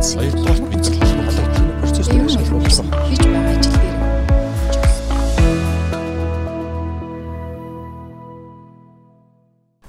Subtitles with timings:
[0.00, 0.20] бодсон.
[0.20, 1.44] Хоёрдугаар бид холбоотой
[1.80, 2.86] процесс дээр шалгуулсан.
[3.06, 3.96] Хийж байгаа ажил дээр.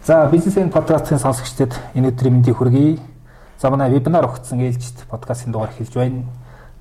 [0.04, 3.00] За бизнесийн подкастын сонсогчдод энэ өдрийн мэндийг хүргэе.
[3.58, 6.26] За манай вебинар өгсөн ээлжид подкастын дугаар эхэлж байна.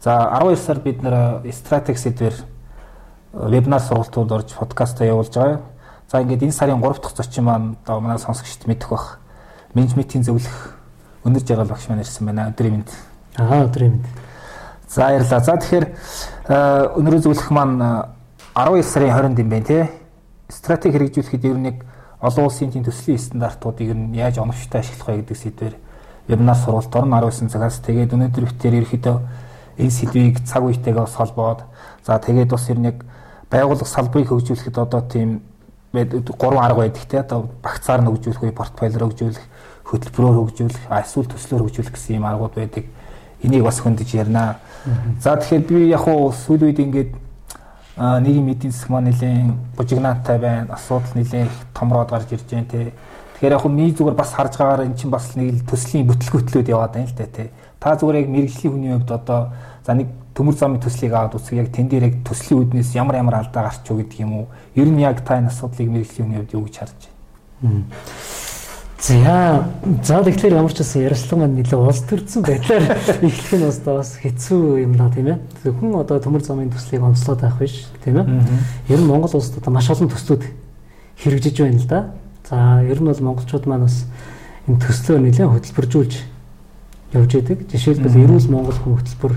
[0.02, 2.34] За 12 сар бид нэр стратеги сэдвэр
[3.32, 5.60] вебинар сургалтууд орж подкастаа явуулж байгаа.
[6.10, 9.20] За ингээд энэ сарын 3 дахь зочин маань одоо манай сонсогчд мэдэх бах.
[9.74, 10.74] Менежментийн зөвлөх
[11.22, 12.50] өнөр жаргал багш маань ирсэн байна.
[12.50, 13.09] Өдрийн мэнд.
[13.38, 14.06] Аа өдрийн мэнд.
[14.88, 15.40] За баярлалаа.
[15.44, 15.86] За тэгэхээр
[16.98, 17.78] өнөрөө зөвлөх маань
[18.54, 19.84] 12 сарын 20-нд юм байна тий.
[20.48, 21.70] Стратеги хэрэгжүүлэхэд ер нь
[22.20, 25.74] олон улсын тийм төслийн стандартуудыг нь яаж оновчтой ашиглах вэ гэдэг сэдвээр
[26.28, 29.16] вебинар сургалт орно 19 цагаас тэгээд өнөөдөр битээр ерөөхдөө
[29.80, 31.64] энэ сэдвийг цаг үетэйгээ бас холбоод
[32.04, 32.92] за тэгээд бас ер нь
[33.48, 35.40] байгууллага салбарыг хөгжүүлэхэд одоо тийм
[35.92, 39.44] гурван арга байдаг те одоо багцаар нь хөгжүүлэх үе портфолио хөгжүүлэх
[39.88, 42.84] хөтөлбөрөөр хөгжүүлэх эсвэл төслөөр хөгжүүлэх гэсэн юм аргууд байдаг.
[43.42, 44.56] Энийг бас хөндөж ярина.
[45.20, 47.12] За тэгэхээр би яг уу сүүл үед ингээд
[47.96, 50.74] нийгмийн эдийн засаг маань нэлийн бужигнаатай байна.
[50.74, 52.92] Асуудал нэлийн томроод гарч ирж байна те.
[53.36, 56.92] Тэгэхээр яг нэг зүгээр бас харж байгаагаар эн чинь бас нэг л төслийн бүтлгүүтлүүд яваад
[56.96, 57.50] байна л да те.
[57.80, 59.52] Та зүгээр яг мэрэгжлийн хүний хувьд одоо
[59.84, 63.40] за нэг төмөр замын төслийг аваад үзэх яг тэн дээр яг төслийн үүднээс ямар ямар
[63.40, 64.46] алдаа гарч юу гэдэг юм уу?
[64.76, 67.00] Ер нь яг та энэ асуудлыг мэрэгжлийн хүний хувьд юу гэж харж
[67.64, 67.84] байна?
[69.00, 69.64] За
[70.04, 72.84] за тэгэхээр ямар ч байсан ярилцлага маань нэлээд улс төрсэн байдлаар
[73.24, 75.38] эхлэх нь бас бас хэцүү юм да тийм ээ.
[75.64, 78.28] Зөвхөн одоо төмөр замын төслийг онцлоод байх биш тийм ээ.
[78.92, 80.44] Ер нь Монгол улсад одоо маш олон төслүүд
[81.16, 82.00] хэрэгжиж байна л да.
[82.44, 84.04] За ер нь бол монголчууд маань бас
[84.68, 86.14] энэ төслөө нэлээд хөтөлбөржүүлж
[87.16, 87.58] явж байдаг.
[87.72, 89.32] Жишээлбэл эрүүл Монгол хүн хөтөлбөр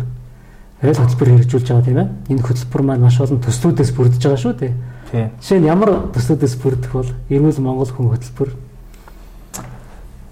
[0.83, 2.09] арай хөтөлбөр хэрэгжүүлж байгаа тийм ээ.
[2.35, 4.73] Энэ хөтөлбөр маань маш олон төслүүдээс бүрдэж байгаа шүү дээ.
[5.39, 8.51] Жишээ нь ямар төслүүдээс бүрдэх бол эрүүл Монгол хүн хөтөлбөр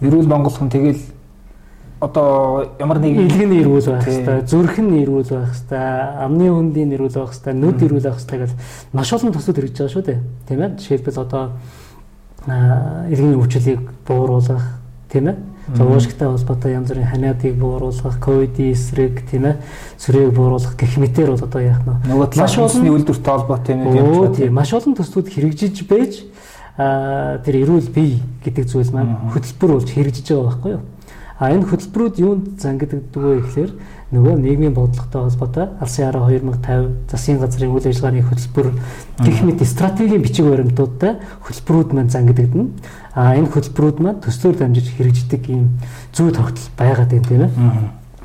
[0.01, 1.01] Эрүүл Монгол хүн тэгэл
[2.01, 7.37] одоо ямар нэг илгэний эрүүл байх хэвээр, зүрхэн эрүүл байх хэвээр, амны хөндийн эрүүл байх
[7.37, 8.53] хэвээр, нүд эрүүл байх хэвээр гэж
[8.89, 10.19] маш олон төсөл хэрэгж байгаа шүү дээ.
[10.49, 10.69] Тийм ээ.
[10.81, 11.43] Жишээлбэл одоо
[13.05, 14.65] илгэний өвчлөлийг бууруулах,
[15.13, 15.37] тийм ээ.
[15.77, 19.61] За уушгтай холбоотой янз бүрийн ханиадыг бууруулах, ковидын эсрэг, тийм ээ.
[20.01, 24.57] Сүрийг бууруулах гэх мэтэр бол одоо яах нь нөгөө маш олон үйлдвэртэй холбоотой юм тийм.
[24.57, 26.25] Маш олон төслүүд хэрэгжиж байж
[27.45, 30.83] тэр эрүүл бие гэдэг зүйл маань хөтөлбөр болж хэрэгжиж байгаа байхгүй юу?
[31.41, 33.71] А энэ хөтөлбөрүүд юунд зангиддаг вэ гэхээр
[34.13, 38.67] нөгөө нийгмийн бодлоготой холбоотой алсын хараа 2050 засгийн газрын үйл ажиллагааны хөтөлбөр
[39.25, 42.69] гэх мэт стратегийн бичиг баримтуудтай хөтөлбөрүүд маань зангидагдана.
[43.17, 45.81] А энэ хөтөлбөрүүд маань төслөөр дамжиж хэрэгждэг ийм
[46.13, 47.51] зүй тогтол байгаад байна тийм ээ.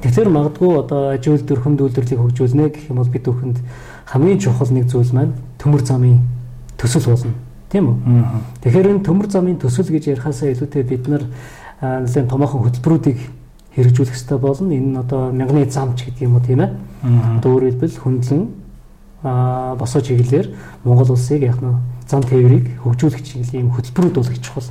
[0.05, 3.59] Тэгэхээр магадгүй одоо аж үйлдвэр хүнд үйлдвэрлэлийг хөгжүүлнэ гэх юм бол бид бүхэнд
[4.13, 6.21] хамгийн чухал нэг зүйл маань төмөр замын
[6.77, 7.97] төсөл болно Тийм үү?
[8.63, 11.25] Тэгэхээр энэ төмөр замын төсөл гэж ярихаасаа илүүтэй бид нар
[11.83, 13.19] нэлээд томоохон хөтөлбөрүүдийг
[13.75, 14.73] хэрэгжүүлэх хэрэгтэй болно.
[14.73, 16.71] Энэ нь одоо мянганы замч гэдэг юм уу тийм ээ?
[17.43, 18.43] Одоо өөрөөр хэлбэл хөндлөн
[19.77, 21.75] босоо чиглэлээр Монгол улсыг яг нь
[22.09, 24.71] зам тээврийг хөгжүүлэх чиглэлийн хөтөлбөрүүд бол их чухал.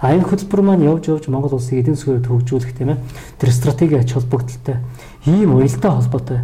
[0.00, 3.02] А энэ хөтөлбөр маань явж явж Монгол улсыг эдийн засгаараа хөгжүүлэх тийм ээ?
[3.42, 4.78] Тэр стратеги ач холбогдолтой
[5.26, 6.40] ийм уялдаа холбоотой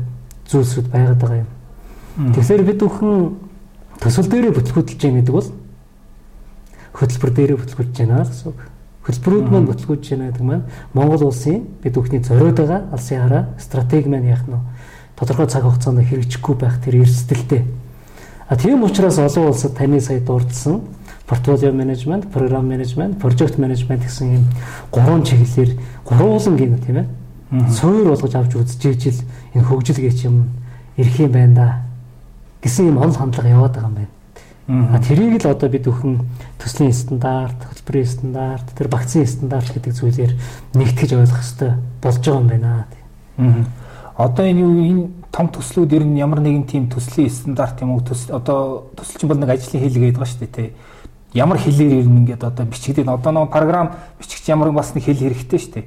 [0.51, 1.51] зүйлсүүд байгаад байгаа юм.
[2.35, 3.15] Тэгэхээр бид бүхэн
[4.03, 5.49] төсөл дээрээ бүтлгүүдэлж байгаа гэдэг бол
[6.95, 8.61] хөтөлбөр дээрээ бүтлгүүлж байна гэсэн үг.
[9.05, 14.09] Хөтөлбөрүүд маань бүтлгүүлж байна гэдэг маань Монгол улсын бид бүхний зориод байгаа алсын хараа стратеги
[14.09, 14.57] маань яах нь
[15.19, 17.63] тодорхой цаг хугацаанд хэрэгжихгүй байх тэр эрсдэлтэй.
[18.49, 20.83] А тийм учраас олон улсад таны сая дурдсан
[21.27, 24.45] портфолио менежмент, програм менежмент, прожект менежмент гэсэн юм
[24.93, 27.07] гурван чиглэлээр гурвуулан гин тийм ээ.
[27.71, 29.21] Суур болгож авч үзэж ижил
[29.55, 30.51] энэ хөгжил гэж юм
[30.97, 31.67] ирэх юм байна да
[32.63, 34.14] гэсэн юм онл хандлага яваад байгаа юм байна.
[34.67, 36.25] А тэрийг л одоо бид өхөн
[36.57, 40.33] төслийн стандарт, хөтөлбөрийн стандарт, тэр вакцины стандарт гэдэг зүйлээр
[40.73, 42.87] нэгтгэж ойлгох хэрэгтэй болж байгаа юм байна.
[44.17, 48.33] Одоо энэ энэ том төслүүд ер нь ямар нэгэн тийм төслийн стандарт юм уу төс
[48.33, 50.69] одоо төсөл чинь бол нэг ажлын хэл гэдэг байгаа шүү дээ тий.
[51.37, 55.29] Ямар хэлээр ер нь ингээд одоо бичигдээд одоо нэг програм бичигч ямар бас нэг хэл
[55.29, 55.87] хэрэгтэй шүү дээ.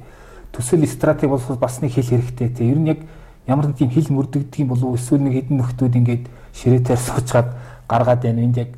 [0.54, 2.70] Төсөл стратеги болоход бас нэг хэл хэрэгтэй тий.
[2.70, 3.02] Ер нь яг
[3.48, 7.48] ямар нэг тийм хэл мөрдөгдөг юм болов эсвэл нэг хэдэн нөхдүүд ингээд ширээтэй суучгаад
[7.88, 8.44] гаргаад байна.
[8.44, 8.68] Энд яг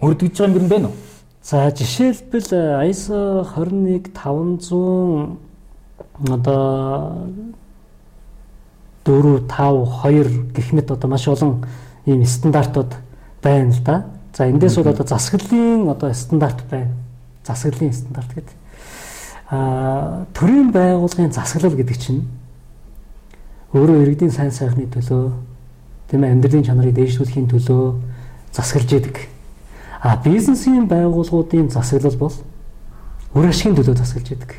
[0.00, 0.94] мөрдөгж байгаа юм байна уу?
[1.42, 5.36] За жишээлбэл ISO 21500
[6.30, 7.28] одоо
[9.04, 11.64] 4 5 2 гэх мэт одоо маш олон
[12.06, 12.94] ийм стандартууд
[13.42, 14.04] байна л да.
[14.36, 16.92] За эндээс бол одоо засаглалын одоо стандарт байна.
[17.44, 18.54] Засаглалын стандарт гэдэг.
[19.50, 22.24] Аа төрийн байгууллагын засаглал гэдэг чинь
[23.74, 25.32] өөрөө иргэдийн сайн сайхны төлөө
[26.08, 28.13] тийм ээ амьдралын чанарыг дээшлүүлэхийн төлөө
[28.54, 29.16] засаглаж идэг.
[30.00, 32.34] А бизнесийн байгууллагуудын засаглал бол
[33.34, 34.50] үр ашигын төлөө засаглаж идэг.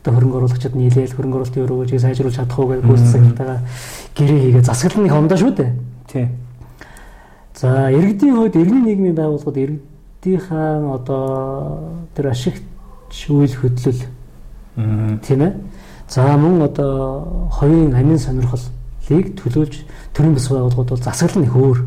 [0.00, 3.58] одоо хөрөнгө оруулагчид нийлээл хөрөнгө оруулалтын өрөөгөө сайжруулж чадах уу гэж гүйцэтгэлтэйгээ
[4.16, 5.70] гэрээ хийгээ засаглал нь хомдоо шүү дээ.
[6.08, 6.26] Тий.
[7.52, 11.24] За иргэдийн хувьд иргэний нийгмийн байгууллагууд иргэдийнхаа одоо
[12.16, 12.64] тэр ашигт
[13.28, 14.00] үйл хөдлөл
[15.20, 15.52] тийм ээ.
[16.08, 19.84] За мөн одоо хоёрын амин сонирхлыг төлөөлж
[20.16, 21.78] төрийн бас байгууллагууд бол засаглал нь хөөр.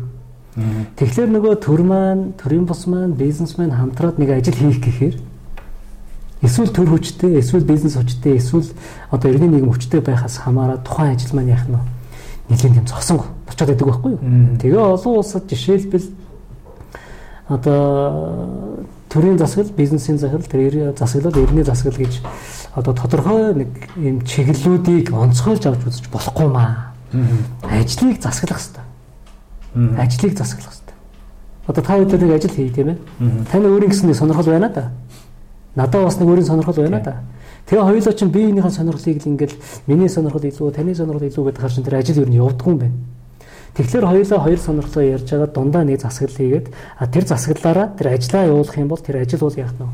[0.54, 5.16] Тэгэхээр нөгөө төр маань, төрийн бус маань, бизнес маань хамтраад нэг ажил хийх гэхээр
[6.46, 8.70] эсвэл төр хүчтэй, эсвэл бизнес хүчтэй, эсвэл
[9.10, 11.74] одоо иргэний нийгэм хүчтэй байхаас хамаараад тухайн ажил маань яах нь
[12.54, 13.18] нэлийн юм зогсон
[13.50, 14.22] болчиход байдаг байхгүй юу.
[14.62, 16.06] Тэгээ олон улсад жишээлбэл
[17.48, 22.22] одоо төрийн засаглал, бизнесийн засаглал, тэр засаглал, иргэний засаглал гэж
[22.74, 26.94] одоо тодорхой нэг юм чиглэлүүдийг онцгойлж авч үзэж болохгүй маа.
[27.62, 28.93] Ажлыг засаглах хэрэгтэй.
[29.74, 30.96] Ажлыг засаглах хэрэгтэй.
[31.66, 32.98] Одоо та хэд нэг ажил хий тийм ээ.
[33.50, 34.90] Таны өөрийн гэсэн нэг сонирхол байна да.
[35.74, 37.14] Надад бас нэг өөрийн сонирхол байна да.
[37.66, 39.56] Тэгээ хоёулаа чинь биеийнхээ сонирхлыг л ингээл
[39.86, 42.96] миний сонирхол илүү, таны сонирхол илүү гэдэг харчин тэр ажил юу нь явдггүй юм байна.
[43.74, 48.46] Тэгэхээр хоёулаа хоёр сонирхлоо ярьж байгаа дундаа нэг засаглал хийгээд а тэр засаглалаараа тэр ажлаа
[48.46, 49.88] явуулах юм бол тэр ажил бол яах нь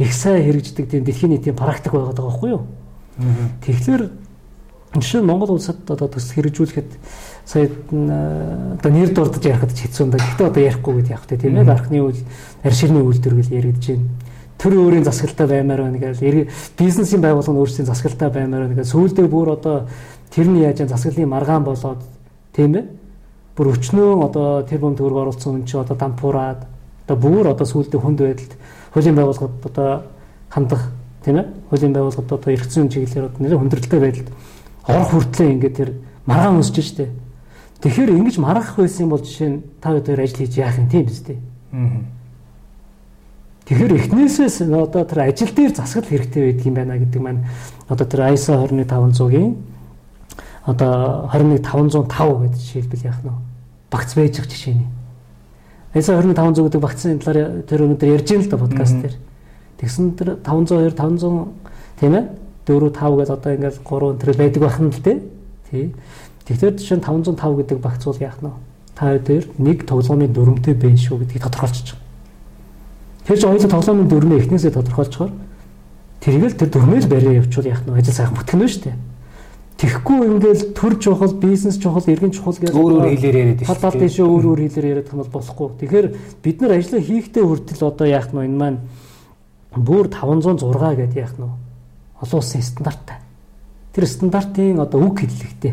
[0.00, 2.64] их сайн хэрэгждэг тийм дэлхийн нийтийн практик байгаад байгаа байхгүй юу?
[3.60, 4.02] Тэгэхээр
[4.96, 6.90] жишээ нь Монгол улсад одоо төсөл хэрэгжүүлэхэд
[7.50, 10.22] сая одоо нэр дурдж ярихад хэцүү юм да.
[10.22, 11.66] Гэхдээ одоо ярихгүй гэдэг явах тийм ээ.
[11.66, 12.22] Дархны үйл,
[12.62, 14.06] арширны үйлдвэр гэж яригдж байна.
[14.60, 16.22] Төр өөрийн засаглалтаа баймаар байна гэж
[16.78, 19.90] бизнесийн байгууллага нь өөрсдийн засаглалтаа баймаар байна гэж сүүлдээ бүр одоо
[20.30, 21.98] тэрний яаж засаглалын маргаан болоод
[22.54, 22.84] тийм ээ?
[23.58, 26.70] Бүр өчнөө одоо тэр бом төгрөг оруулсан хүн чи одоо дампуураад
[27.08, 28.52] одоо бүр одоо сүүлдээ хүнд байдалд
[28.94, 29.90] хуулийн байгууллагад одоо
[30.52, 30.92] хандах
[31.24, 31.46] тийм ээ?
[31.72, 34.28] Хуулийн байгууллагад одоо зүйн чиглэлээр одоо нэлээд хүндрэлтэй байдалд
[34.86, 35.90] орох хүртлээ ингээд тэр
[36.28, 37.08] маргаан өсөж штэ
[37.80, 41.20] тэгэхээр ингэж маргах байсан бол жишээ нь та хоёр ажил хийж яах юм тийм биз
[41.24, 41.38] дээ
[43.70, 47.46] Тэгэхээр эхнээсээс одоо тэр ажил дээр засгал хэрэгтэй байдаг юм байна гэдэг маань
[47.86, 49.54] одоо тэр ISO 21500-гийн
[50.66, 53.30] одоо 21505 гэдэг жишээлбэл яах нь
[53.94, 54.90] багц байж байгаа жишээ нь.
[55.94, 59.14] ISO 21500 гэдэг багцны талаар тэр өнөөдөр ярьж байна л да подкаст дээр.
[59.78, 61.46] Тэгсэн тэр 502 500
[62.02, 62.24] тийм ээ
[62.66, 65.18] 4 5 гэж одоо ингээл 3 тэр байдаг байх нь л дээ.
[65.70, 65.94] Тий.
[66.50, 68.50] Тэгэхээр жишээ нь 505 гэдэг багц бол яах нь
[68.98, 71.94] та хоёр нэг тоглоомын дүрмтэй байна шүү гэдгийг тодорхойлчих.
[73.22, 75.32] Тэр чинь хоёулаа тоглоомын дүрмээ эхнээсээ тодорхойлцохоор
[76.18, 78.98] тэргээл тэр дүрмээ л бариа явуучвал яах нь ажил сайхан бүтгэнэ шүү дээ.
[79.78, 83.70] Тэгэхгүй ингээл төр чухал, бизнес чухал, иргэн чухал гэж өөр өөр хэлээр яриад шүү.
[83.70, 85.68] Халаалт дэше өөр өөр хэлээр яриад юм бол болохгүй.
[85.80, 86.06] Тэгэхээр
[86.44, 88.78] бид нар ажлаа хийхдээ хүртэл одоо яах нь энэ маань
[89.72, 93.24] бүр 506 гэдээ яах нь олон улсын стандарттай.
[93.96, 95.72] Тэр стандартын одоо үг хэллэгтэй.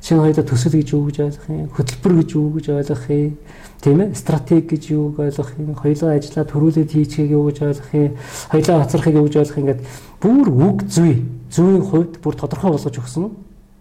[0.00, 3.36] Шинэ хоёулаа төсөл гэж юу гэж ойлгох юм, хөтөлбөр гэж юу гэж ойлгох юм?
[3.80, 5.76] Тийм ээ стратеги гэж юуг ойлгох юм?
[5.76, 8.12] Хоёулаа ажиллаа төрүүлээд хийчихээ юу гэж ойлгох юм?
[8.48, 9.64] Хоёулаа хоцрохыг юу гэж ойлгох юм?
[9.64, 9.82] Ингээд
[10.20, 11.12] бүр үг зүй
[11.48, 13.28] зүйн хувьд бүр тодорхой болгож өгсөн.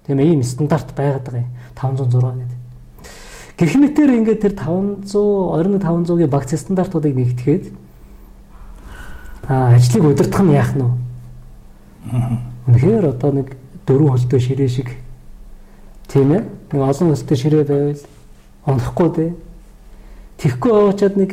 [0.07, 1.51] Тийм ээ ийм стандарт байгаад байгаа юм.
[1.75, 2.59] 506 гэдэг.
[3.59, 7.65] Гэх мэтэр ингээд тэр 500 21500-ийн багц стандартуудыг нэгтгэхэд
[9.51, 10.91] а ажлыг удирдах нь яах нь вэ?
[12.71, 14.89] Үнэхээр одоо нэг дөрвөн хөлтөө ширээ шиг
[16.09, 18.03] тийм ээ нэг олон хөлтөө ширээ байвал
[18.65, 19.31] онохгүй дээ
[20.39, 21.31] Тэгэхгүй очоод нэг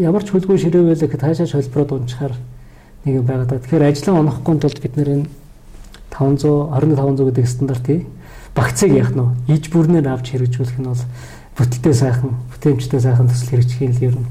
[0.00, 2.32] ямар ч хөлгүй ширээ байлаа гэхэд хаашаа холбороод унчаар
[3.04, 3.64] нэг юм байгаад байгаа.
[3.68, 5.26] Тэгэхээр ажлын онохгүй тулд бид нэр энэ
[6.08, 8.00] 500 20500 гэдэг стандартыг
[8.56, 11.04] багцыг яах нь иж бүрнээр авч хэрэгжүүлэх нь бол
[11.60, 14.28] бүтэлтэй сайхан, бүтээмжтэй сайхан төсөл хэрэгжихийн л ер нь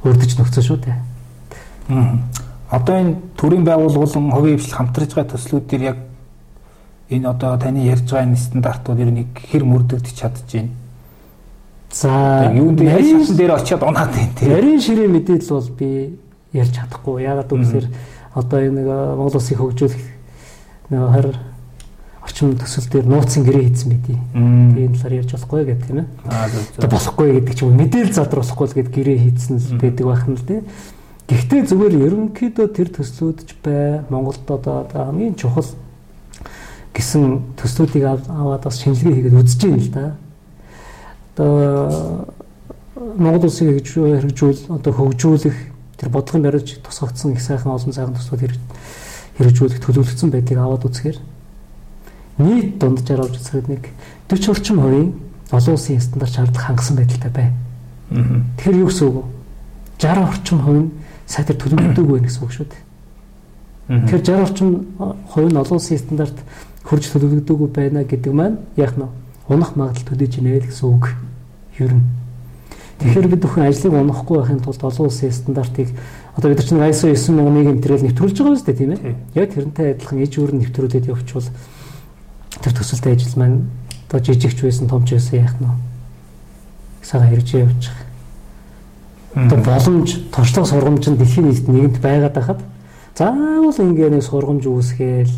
[0.00, 0.96] өрдөж нөхцөл шүү дээ.
[1.92, 2.24] Аа.
[2.72, 5.98] Одоо энэ төрийн байгууллагын хувийн хвшил хамтарж байгаа төслүүд дээр яг
[7.12, 10.82] энэ одоо таны ярьж байгаа энэ стандартууд ер нь хэр мөрдөгдөж чадчихэв
[11.92, 14.48] За юунд яаж шатн дээр очиод унаад байна тийм.
[14.48, 16.16] Нарийн ширээ мэдээлэл бол би
[16.56, 17.20] ярьж чадахгүй.
[17.20, 17.88] Ягаад гэвэл
[18.32, 20.04] одоо энэ нэг Монгол улсыг хөгжүүлэх
[20.88, 21.36] нэг 20
[22.24, 24.16] орчим төсөл дээр нууцын гэрээ хийсэн байдий.
[24.32, 26.06] Тийм талаар ярьж болохгүй гэх тийм ээ.
[26.32, 26.88] Аа.
[26.88, 30.64] Болохгүй гэдэг чинь мэдээлэл задруулахгүй л гэд гэрээ хийсэн л байдаг байх нь л тийм.
[31.28, 35.68] Гэхдээ зүгээр ерөнхийдөө тэр төслүүд ч бай Монголд одоо хамгийн чухал
[36.94, 40.04] гэсэн төслүүдийг аваад бас шинжилгээ хийгээд үзэж байна л да
[41.36, 42.28] одоо
[43.16, 45.56] Монгол улсыг хэрэгжүүл одоо хөгжүүлэх
[45.96, 48.56] тэр бодлогын барьж тусгагдсан их сайхан олон сайхан төслүүд
[49.38, 51.18] хэрэгжүүлэх төлөвлөгдсөн байдгийг аваад үзэхээр
[52.38, 53.82] нийт дунджаар авч үзэхэд нэг
[54.28, 55.08] 40 орчим хувийн
[55.52, 57.56] олон улсын стандарт шаардлага хангасан байдалтай байна.
[58.56, 59.24] Тэгэхээр юу гэсэн үг вэ?
[60.00, 60.90] 60 орчим хувь нь
[61.26, 62.82] сайтар төлөвлөгдөөгүй байх гэсэн үг шүү дээ.
[64.08, 64.68] Тэгэхээр 60 орчим
[65.28, 66.36] хувь нь олон улсын стандарт
[66.84, 69.06] хурж төлөвлөгдөөгүй байна гэдэг маань яах нь
[69.48, 71.14] унах магадлал төдийж нэ л гэсэн үг.
[71.78, 72.06] Ер нь.
[73.02, 75.88] Тэгэхээр бид бүхэн ажлыг унахгүй байхын тулд олон улсын стандартыг
[76.36, 79.14] одоо бид чинь ISO 9001 гэмтрэл нэвтрүүлж байгаа шүү дээ тийм ээ.
[79.34, 81.50] Яг тэрнтэй адилхан иж өөр нэвтрүүлээд явуучвал
[82.62, 83.66] тэр төсөлтэй ажил маань
[84.06, 85.66] одоо жижигч байсан томч байсан яах нь
[87.02, 87.96] сайхан хэрэгжиж явчих.
[89.34, 92.60] Одоо боломж туршлага сургамж нь дэлхийн нийтэд нэгэнт байгаад байхад
[93.18, 95.34] заавал ингээ нэг сургамж үүсгээл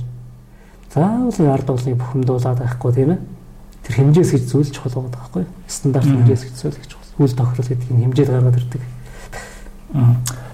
[0.94, 3.20] заавал ард олныг бухимдуулаад байхгүй тийм ээ.
[3.82, 5.44] Тэр хэмжээс гэж зүйл чухал байгаа байхгүй?
[5.66, 6.90] Стандарт хэмжээс гэж зүйл гэж.
[7.18, 8.82] Үйл тохирол гэдэг нь хэмжээд гаргаад ирдэг.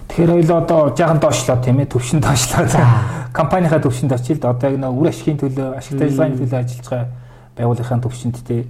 [0.09, 2.67] Тэгэхээр хоёул одоо жаахан доошлоо тийм ээ төвшин доошлоо.
[3.33, 7.09] Компанийнхаа төвшөнд очилд одоо яг нэг үр ашигын төлөө ашигтай дизайны төлөө ажиллаж байгаа
[7.57, 8.67] байгууллагын төвшөнд тий.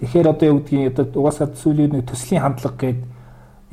[0.00, 3.00] Тэгэхээр одоо юу гэдгийг одоо угаасаа сүүлийн нэг төслийн хандлага гээд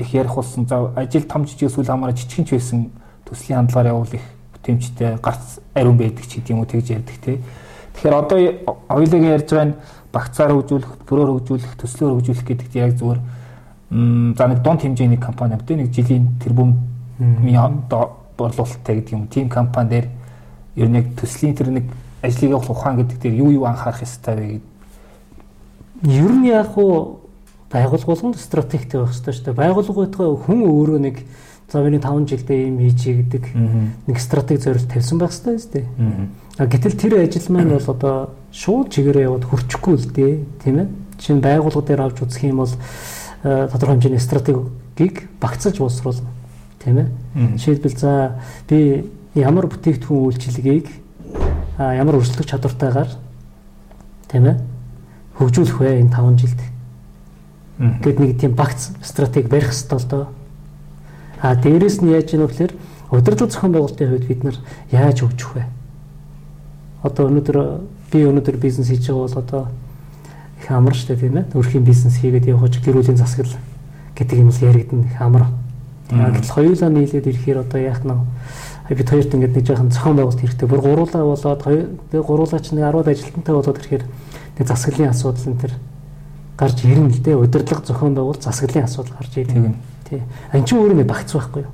[0.02, 0.66] их ярих болсон.
[0.66, 2.90] За ажил том жижиг сүүл хамаараа жижигэн ч байсан
[3.30, 4.26] төслийн хандлагаар явуул их
[4.62, 7.42] бүтэмжтэй гарц ариун байдаг ч гэдэг юм уу тэгж ярьдаг тий.
[7.98, 8.40] Тэгэхээр одоо
[8.88, 9.76] хоёулыг ярьж байгаа нь
[10.14, 13.20] багцаар хөгжүүлэх, бүрөөр хөгжүүлэх, төслөөр хөгжүүлэх гэдэгт яг зүгээр
[14.38, 16.78] за нэг дунд хэмжээний компани амт нэг жилийн тэрбум
[18.38, 19.28] борлуулалттай гэдэг юм.
[19.28, 20.08] Тим компани дээр
[20.76, 21.86] ер нь яг төслийн тэр нэг
[22.22, 24.70] ажлыг явуулах ухаан гэдэг дээр юу юу анхаарах ёстой вэ гэдэг.
[26.08, 27.20] Ер нь яг хуу
[27.72, 29.60] байгуулга болгонд стратегтэй байх ёстой шүү дээ.
[29.60, 31.16] Байгуулга байтугай хүн өөрөө нэг
[31.72, 33.44] за миний 5 жилдээ юм хийчи гэдэг
[34.08, 35.88] нэг стратеги зорилт тавьсан байх ёстой шүү дээ.
[36.60, 38.16] А гэтэл тэр ажил маань бол одоо
[38.52, 40.88] шууд чигээрээ яваад хөрчихгүй л дээ, тийм ээ.
[41.16, 42.74] Жишээ нь байгууллага дээр авч үзэх юм бол
[43.42, 46.28] тодорхой хэмжээний стратегийг багцаж боловсруулна,
[46.84, 47.08] тийм ээ.
[47.56, 48.36] Жишээлбэл за
[48.68, 50.88] би ямар бүтээгдэхүүн үйлчилгээг
[51.80, 53.16] ямар өрсөлдөх чадвартайгаар
[54.28, 54.58] тийм ээ
[55.40, 56.62] хөгжүүлэх вэ энэ 5 жилд
[58.04, 60.26] гэд нэг тийм багц стратеги барих хэрэгтэй л доо.
[61.42, 62.74] А дээрэс нь яаж ийм вэхээр
[63.10, 64.58] удирдлага зохион байгуулалтын хувьд бид нар
[64.94, 65.66] яаж хөгжих вэ?
[67.02, 67.58] Одоо өнөөдөр
[68.14, 69.62] би өнөөдөр бизнес хийж байгаа бол одоо
[70.62, 71.50] их амар штэ тийм ээ.
[71.58, 73.58] Өрхийн бизнес хийгээд ч гэр бүлийн засаглал
[74.14, 75.50] гэдэг юм л яригдана их амар.
[76.14, 78.14] Гэтэл хоёулаа нийлээд ирэхээр одоо яах нь
[78.94, 80.68] бид хоёрт ингээд нэг жоохон зохион байгуулалт хэрэгтэй.
[80.68, 84.04] Бүр гуруулаа болоод тэгээ гуруулаа ч нэг 10 ажилтнтай болоод ирэхээр
[84.60, 85.74] нэг засаглалын асуудал энэ төр
[86.60, 87.40] гарч ирнэ л дээ.
[87.40, 89.74] Удирдлага зохион байгуул засаглалын асуудал гарч ирнэ.
[90.12, 90.22] Тий.
[90.52, 91.72] Ан чинь өөрөө багц байхгүй юу?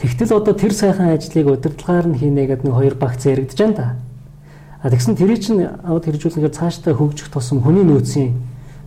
[0.00, 3.86] Тэгтэл одоо тэр сайхан ажлыг удирдлагаар нь хийнэ гэдэг нэг хоёр багц яригдж байна да.
[4.80, 8.32] А тэгсэн тэрий чинь аваад хэрэгжүүлэхээр цаашдаа хөгжих тусам хүний нөөцийн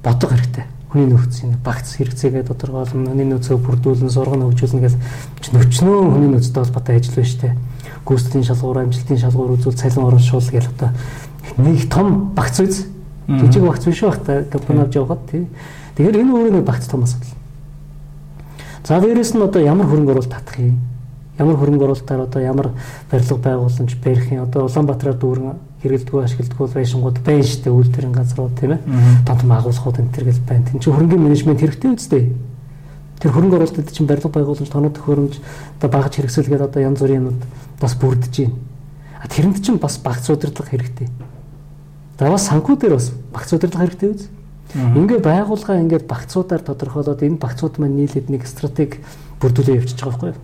[0.01, 6.29] бодог хэрэгтэй хүний нөөцийн багц хэрэгцээгээ тодорхойлно, хүний нөөцөө бүрдүүлэн, сургана хөгжүүлнэ гэж нөчнөө хүний
[6.33, 7.53] нөөцтэй холбоотой ажил байна шүү дээ.
[8.09, 10.89] Гүйцэтгэлийн шалгуур, амжилтын шалгуур үзүүл, цалин ороншуул гэх одоо
[11.61, 12.89] нэг том багц үз.
[13.29, 15.45] Жижиг багц биш байх та компани авч явахад тий.
[15.93, 17.37] Тэгэхээр энэ өөрөө нэг багц том асуудал.
[18.83, 20.79] За дээрэс нь одоо ямар хөрөнгө оруулалт татах юм?
[21.38, 22.71] Ямар хөрөнгө оруулалтаар одоо ямар
[23.12, 24.43] барилга байгууламж барих юм?
[24.43, 28.81] Одоо Улаанбаатараар дүүрэн хэрэгэлдэггүй ашигладаггүй байшингууд байна шүү дээ үйлдвэрийн газрууд тийм ээ
[29.24, 30.65] том агуулгууд энэ төр гэл байна.
[30.67, 32.24] Тин чинь хөрөнгөний менежмент хэрэгтэй үстэй.
[33.19, 35.36] Тэр хөрөнгө оруулалтад чинь барилга байгууламж тоног төхөөрөмж
[35.79, 37.39] одоо багаж хэрэгсэлгээд одоо янз бүрийн юмуд
[37.79, 38.55] бас бүрдэж байна.
[39.24, 41.07] А тэрэнд чинь бас багц удирдлага хэрэгтэй.
[42.19, 44.27] За бас санхүү дээр бас багц удирдлага хэрэгтэй үз.
[44.75, 49.01] Ингээ байгууллага ингээд багцуудаар тодорхойлоод энэ багцууд маань нийлээд нэг стратеги
[49.41, 50.41] бүрдүүлээ явчихж байгаа байхгүй юу?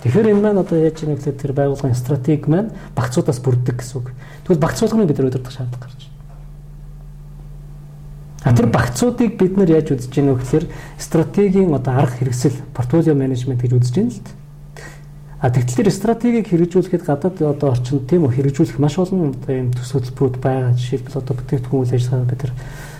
[0.00, 4.16] Тэгэхээр энэ маань одоо яаж ийм гэхээр тэр байгууллагын стратеги маань багцуудаас бүрддэг гэсэн үг.
[4.48, 6.14] Тэгвэл багц болгоныг бид өдөрдох шаардлага гарч байна.
[8.46, 10.64] А тэр багцуудыг бид нар яаж үзэж гинэ вэ гэхээр
[10.96, 14.46] стратегийн одоо арга хэрэгсэл портфолио менежмент гэж үзэж байна л дээ.
[15.42, 20.00] А тэгэхээр стратегийг хэрэгжүүлэхэд гадаад одоо орчинд тийм үү хэрэгжүүлэх маш олон одоо ийм төсөл
[20.00, 20.72] хөтөлбөрүүд байгаа.
[20.78, 22.52] Жишээлбэл одоо бүтээгдэхүүн үйл ажиллагаа бид тэр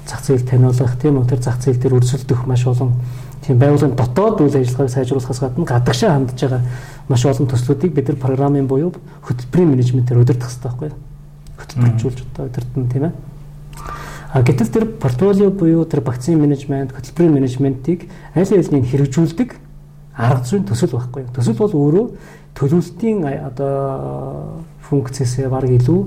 [0.07, 2.95] зах зээл таниулах тийм үү тэр зах зээл дээр өрсөлдөх маш олон
[3.43, 6.63] тийм байгууллагын дотоод үйл ажиллагааг сайжруулахаас гадна гадагшаа хандж байгаа
[7.09, 8.95] маш олон төслүүдийг бид нар програмын буюу
[9.27, 10.91] хөтөлбөрийн менежментээр удирдах хэрэгтэй байхгүй?
[11.59, 13.13] Хөтөлбөржүүлж одоо удирдана тийм ээ.
[14.33, 19.55] А гэтэл тэр портфолио буюу тэр вакцины менежмент, хөтөлбөрийн менежментийг аль алиныг хэрэгжүүлдэг
[20.17, 21.25] арга зүйн төсөл байхгүй?
[21.33, 22.07] Төсөл бол өөрөө
[22.59, 26.01] төлөвлөлтийн одоо функцээсээ баг илүү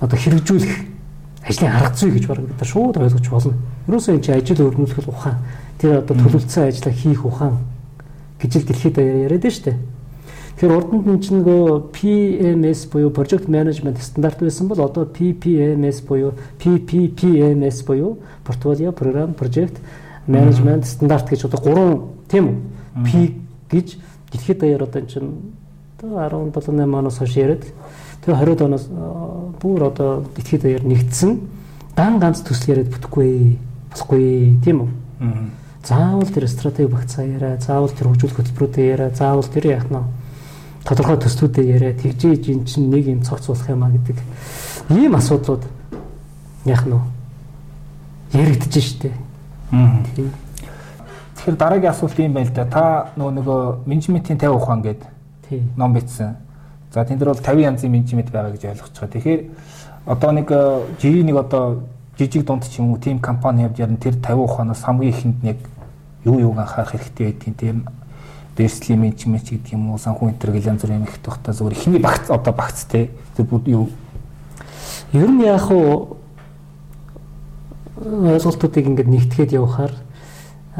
[0.00, 0.95] одоо хэрэгжүүлэх
[1.48, 3.54] ажлын арга зүй гэж баг бид нар шууд ойлгож болно.
[3.86, 5.38] Ерөөсөө энэ чинь ажил өрнүүлэх ухаан
[5.78, 7.58] тэр одоо төлөвлөсөн ажлаа хийх ухаан
[8.42, 9.78] гэж л дэлхийд даяар яриад байна шүү дээ.
[10.56, 16.32] Тэгэхээр урд нь чинь нөгөө PMS буюу project management стандарт байсан бол одоо PPMS буюу
[16.58, 19.76] PPPMS буюу portfolio program project
[20.26, 21.92] management стандарт гэж одоо гурван
[22.26, 22.56] тийм үү?
[23.04, 23.36] P
[23.68, 24.00] гэж
[24.32, 25.52] дэлхийд даяар одоо чинь
[26.00, 27.64] 17 8 оноос хойш яриад
[28.26, 28.84] тэгээ 20 оноос
[29.62, 31.38] бүр одоо дэлхийд даяар нэгдсэн
[31.94, 33.56] дан ганц төсөл яриад бүтэхгүй
[33.94, 34.90] болохгүй тийм үү?
[35.86, 40.02] Заавал тэр стратеги багцаа яриа, заавал тэр хөгжүүлэх хөтөлбөрүүдээ яриа, заавал тэр яах нь
[40.82, 44.18] тодорхой төслүүдэд яриа тэгжээж эн чинь нэг юм цогц болох юм а гэдэг
[44.90, 45.64] ийм асуудлууд
[46.66, 46.98] яах нь
[48.34, 49.10] яригдэж штэ.
[49.70, 50.34] Тэгэхээр
[51.38, 52.64] тэгэхээр дараагийн асуулт юм байна л да.
[52.66, 52.82] Та
[53.14, 55.10] нөгөө нөгөө менежментийн 50 ухаан гэдэг
[55.78, 56.45] ном бичсэн.
[56.96, 59.12] За тэн дээр бол 50 янзын менежмент байгаа гэж ойлгож байгаа.
[59.12, 59.40] Тэгэхээр
[60.08, 61.84] одоо нэг э, жирийн нэг одоо
[62.16, 65.58] жижиг дунд ч юм уу тийм компани явж ярина тэр 50 ухаанаас хамгийн ихэнд нэг
[66.24, 67.84] юу юуг анхаарах хэрэгтэй байдгийг тийм
[68.56, 72.32] дэрслийн менежмент гэдэг юм уу санхүү энтер гэл янз бүрийн их тухта зүгээр ихний багц
[72.32, 73.92] одоо багц те тэр бүгд юу
[75.12, 76.16] Ер нь яг уу
[78.00, 79.92] ойлголтуудыг ингээд нэгтгэхэд явахаар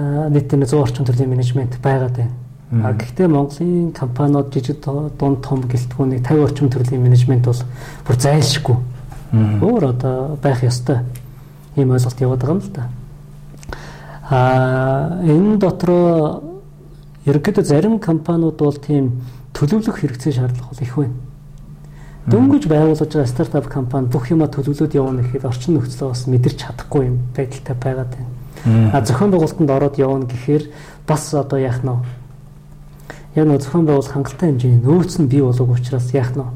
[0.01, 2.46] аа, нийтдээ 100 орчим төрлийн менежмент байгаад байна.
[2.73, 7.63] А гэхдээ Монголын компаниуд жижиг дунд том гэлтгүүнийг 50 орчим төрлийн менежмент бол
[8.03, 8.77] бүр зайлшгүй.
[9.63, 11.07] Өөр одоо байх ёстой.
[11.77, 12.89] Ийм ойлголт яваад байгаа юм л да.
[14.29, 16.43] А энэ дотроо
[17.27, 19.23] ерөнхийдөө зарим компаниуд бол тийм
[19.55, 21.15] төлөвлөх хэрэгцээ шаардлага бол их байна.
[22.27, 27.07] Дөнгөж байгуулж байгаа стартап компани бүх юма төлөвлөд явна гэхэд орчин нөхцөлөө бас мэдэрч чадахгүй
[27.07, 28.91] юм байдалтай байгаад байна.
[28.91, 30.67] А зохион байгуулалтанд ороод явна гэхээр
[31.07, 32.26] бас одоо яах нь вэ?
[33.37, 36.49] Яг нөө зохион байгуулалт хангалттай хэмжээний нөөц нь бий болоогүй учраас яах нь вэ?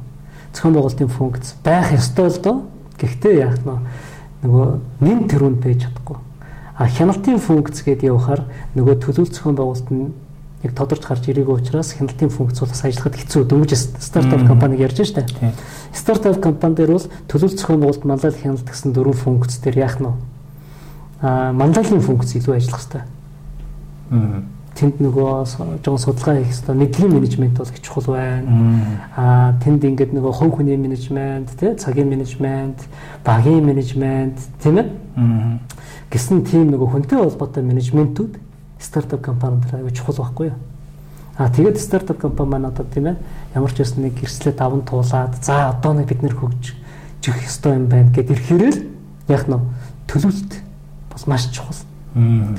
[0.57, 2.57] Зохион байгуулалтын функц байх ёстой л доо.
[2.97, 3.77] Гэхдээ яах нь вэ?
[4.49, 4.67] Нөгөө
[5.05, 6.17] нэн тэрүүнд байж чадахгүй.
[6.81, 10.09] А хяналтын функц гэдээ явахаар нөгөө төлөвлөлт зохион байгуулалт нь
[10.65, 13.45] яг тодорч гарч ирээгүй учраас хяналтын функц бол бас ажиллахад хэцүү.
[13.45, 15.29] Дөнгөж стартап компаниг ярьж штэ.
[15.93, 20.09] Стартап компани дээр бол төлөвлөлт зохион байгуулалт манлайл хяналт гэсэн дөрвөн функц дээр яах нь
[20.09, 20.17] вэ?
[21.21, 23.05] А манлайлын функц илүү ажиллах хэрэгтэй.
[24.75, 26.75] Тэнд нөгөө жоон судалгаа хийх хэрэгтэй.
[26.75, 28.49] Мэдлэгийн менежмент бол их чухал байна.
[29.17, 32.79] А тэнд ингээд нөгөө хувь хүний менежмент, тий, цагийн менежмент,
[33.25, 34.89] багийн менежмент, тийм ээ?
[36.11, 38.35] гэсэн тийм нөгөө хүнтэй холбоотой менежментүүд
[38.83, 40.59] стартап компанид аягүй чухал байхгүй юу?
[41.39, 43.17] А тэгээд стартап компани маань одоо тийм ээ
[43.55, 46.75] ямар ч байсан нэг эрсдлээ даван туулаад за одоо нэг бид нэр хөгж
[47.23, 48.81] жих ёстой юм байна гэд ирэхээрээ л
[49.31, 49.57] яг нь
[50.11, 50.53] төлөвлөлт
[51.15, 51.79] бас маш чухал.
[52.15, 52.59] Тэр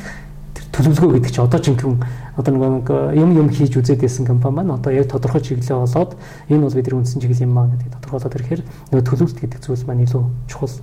[0.72, 1.96] төлөвлөгөө гэдэг чинь одоо ч ингээм
[2.40, 2.88] одоо нэг
[3.20, 6.16] юм юм хийж үзээд байсан компани маань одоо яг тодорхой чиглэлээ болоод
[6.48, 8.62] энэ бол бидний үндсэн чиглэл юм аа гэдэг тодорхойлоод ирэхээр
[8.96, 10.75] нөгөө төлөвлөлт гэдэг зүйл маань илүү чухал.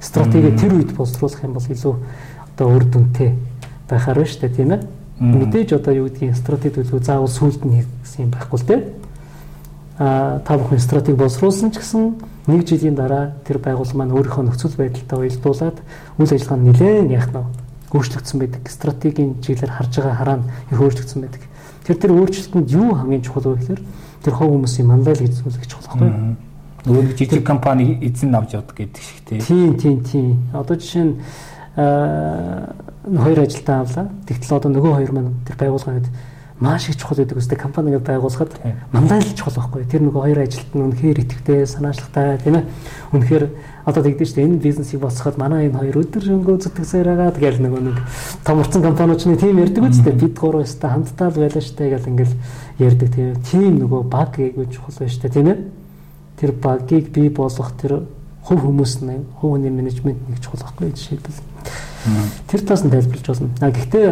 [0.00, 1.94] Стратеги тэр үед боловсруулах юм бол илүү
[2.56, 3.30] одоо үр дүнтэй
[3.88, 4.80] байхаар байна шүү дээ тийм ээ.
[5.20, 8.80] Мэдээж одоо юу гэдгийг стратеги төлөв заавал сүулт нь хийсэн юм байхгүй л дээ.
[10.00, 14.76] А та бүхэн стратеги боловсруулсан ч гэсэн нэг жилийн дараа тэр байгууллага маань өөрийнхөө нөхцөл
[14.76, 15.76] байдалтай уялдуулаад
[16.20, 18.62] үйл ажиллагаа нэлээд яах нь өөрчлөгдсөн байдаг.
[18.68, 21.42] Стратегийн чиглэлээр харж байгаа хараа нь их өөрчлөгдсөн байдаг.
[21.86, 23.82] Тэр тэр өөрчлөлтөнд юу хамгийн чухал вэ гэхээр
[24.26, 26.36] тэр хов хүмүүсийн мандал гэж зүйл их чухал байхгүй юу?
[26.86, 29.40] Өөр жижиг компани эзэн авч явдаг гэдэг шиг тий.
[29.40, 30.50] Тийм тийм тийм.
[30.54, 31.14] Одоо жишээ нь
[31.76, 34.06] хоёр ажилтан авлаа.
[34.26, 36.06] Тэгтэл одоо нөгөө хоёр маань тэр байгууллагын
[36.58, 38.80] маш их чухал гэдэг үстэй компаниг байгуулахад Тийм.
[38.92, 39.84] мандал чухал байхгүй.
[39.84, 42.64] Тэр нөгөө хоёр ажилтан үнэхээр итгэвтэй, санаачлагтай тийм ээ.
[43.12, 43.44] Үнэхээр
[43.86, 47.82] одоо тэгдэж дээ энэ бизнесийг босгоход манай энэ хоёр өдөр шөнгөө зүтгэсээр агаад гэл нөгөө
[47.86, 47.98] нэг
[48.42, 52.34] том урцсан нэг тийм ярьдаг үстэй бид гурав өстэй хамтдаа л байлаа штэ гэл ингээл
[52.82, 53.08] ярьдаг
[53.46, 53.78] тийм.
[53.78, 55.58] Нөгөө баг гээгүй чухал байна штэ тийм ээ.
[56.34, 58.10] Тэр багийг бий болгох тэр
[58.42, 61.38] хувь хүмүүс нь хувь хүний менежмент нэг чухал байхгүй жишээлбэл.
[62.50, 63.54] Тэр тас нь тайлбарлаж болно.
[63.62, 64.06] А гэхдээ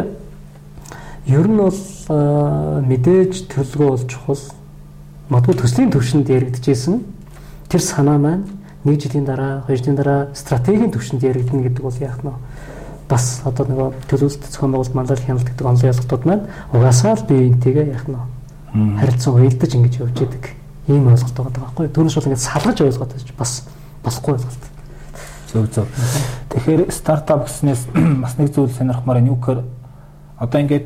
[1.35, 1.81] ер нь бол
[2.79, 4.43] мэдээж төлөвлөгөө бол чухал.
[5.27, 7.03] Магадгүй төслийн төвшөнд яригдчихсэн.
[7.67, 8.47] Тэр санаа маань
[8.85, 12.37] нэг жилийн дараа, хоёр жилийн дараа стратегийн төвшөнд яригдана гэдэг бол яах нь вэ?
[13.09, 17.49] бас одоо нөгөө төлөвлөлт зохион байгуулалт мандал хяналт гэдэг онлын ялгалтууд маань угаасаа л бие
[17.49, 18.23] биентэйгээ яах нь вэ?
[18.75, 20.45] харилцан уялдаж ингэж явж идэг
[20.87, 21.93] ийм ойлголт байгаа байхгүй юу?
[21.95, 23.51] Түүнээс бол ингэж салгаж ойлгоод байж бас
[24.03, 24.63] болохгүй ойлголт.
[25.49, 25.87] Зөв зөв.
[26.49, 27.81] Тэгэхээр стартап гэснээс
[28.23, 29.31] бас нэг зүйл сонирхмаар байна.
[29.33, 29.61] Юу гэхээр
[30.37, 30.85] одоо ингээд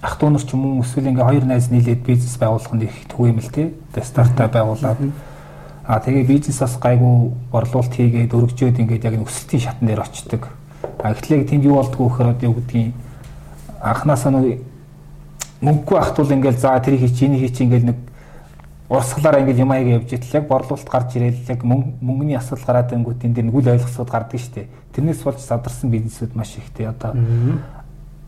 [0.00, 2.94] ах トゥ унар ч юм уу эсвэл ингээ хоёр найз нийлээд бизнес байгуулах нь их
[3.10, 3.74] төв юм л тий.
[3.92, 5.00] Тэгээ стартап байгуулад
[5.86, 10.42] аа тэгээ бизнесээс гайгүй борлуулалт хийгээд өргөжөөд ингээд яг өсөлтийн шатн дээр очдөг.
[10.98, 12.90] А гэхлээр тэнд юу болдгоо гэхээр одоо юу гэдгийг
[13.78, 14.60] анханасаа нэг
[15.62, 17.98] мөнгөгүй ахтуул ингээл за тэрийг хийч энийг хийч ингээл нэг
[18.90, 22.90] урсгалаараа ингээл юм аяга явж итэл яг борлуулалт гарч ирээл яг мөнгө- мөнгөний асуудал гараад
[22.92, 24.68] ирэнгүүт энэ дэр нэг үл ойлгосод гардаг штеп.
[24.94, 27.14] Тэрнээс болж задарсан бизнесүүд маш ихтэй одоо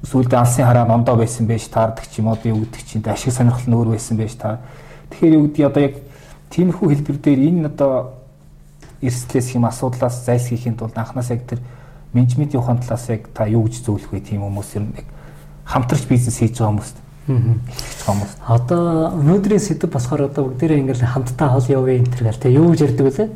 [0.03, 3.67] сүүлдээ алсын хараа номдоо байсан байж таардаг ч юм уу юу гэдэг чинь ашиг сонирхол
[3.67, 4.59] нь өөр байсан байж таа.
[5.11, 5.95] Тэгэхээр юу гэдгийг одоо яг
[6.51, 8.19] тиймэрхүү хэлбэр дээр энэ одоо
[9.03, 11.61] эрсдлээс юм асуудлаас зайлсхийхийн тулд анханаас яг тэр
[12.13, 15.09] менежментийн ухаан талаас яг та юу гэж зөвлөх вэ тийм хүмүүс ер нь яг
[15.65, 16.97] хамтарч бизнес хийж байгаа хүмүүст
[17.29, 18.33] эхлэж байгаа хүмүүс.
[18.49, 18.83] Одоо
[19.21, 22.81] өнөөдрийн сэдв болохоор одоо бүгдээрээ ингээл хамтдаа хол явъя энэ төр гэл те юу гэж
[22.89, 23.29] ярьдаг вэ?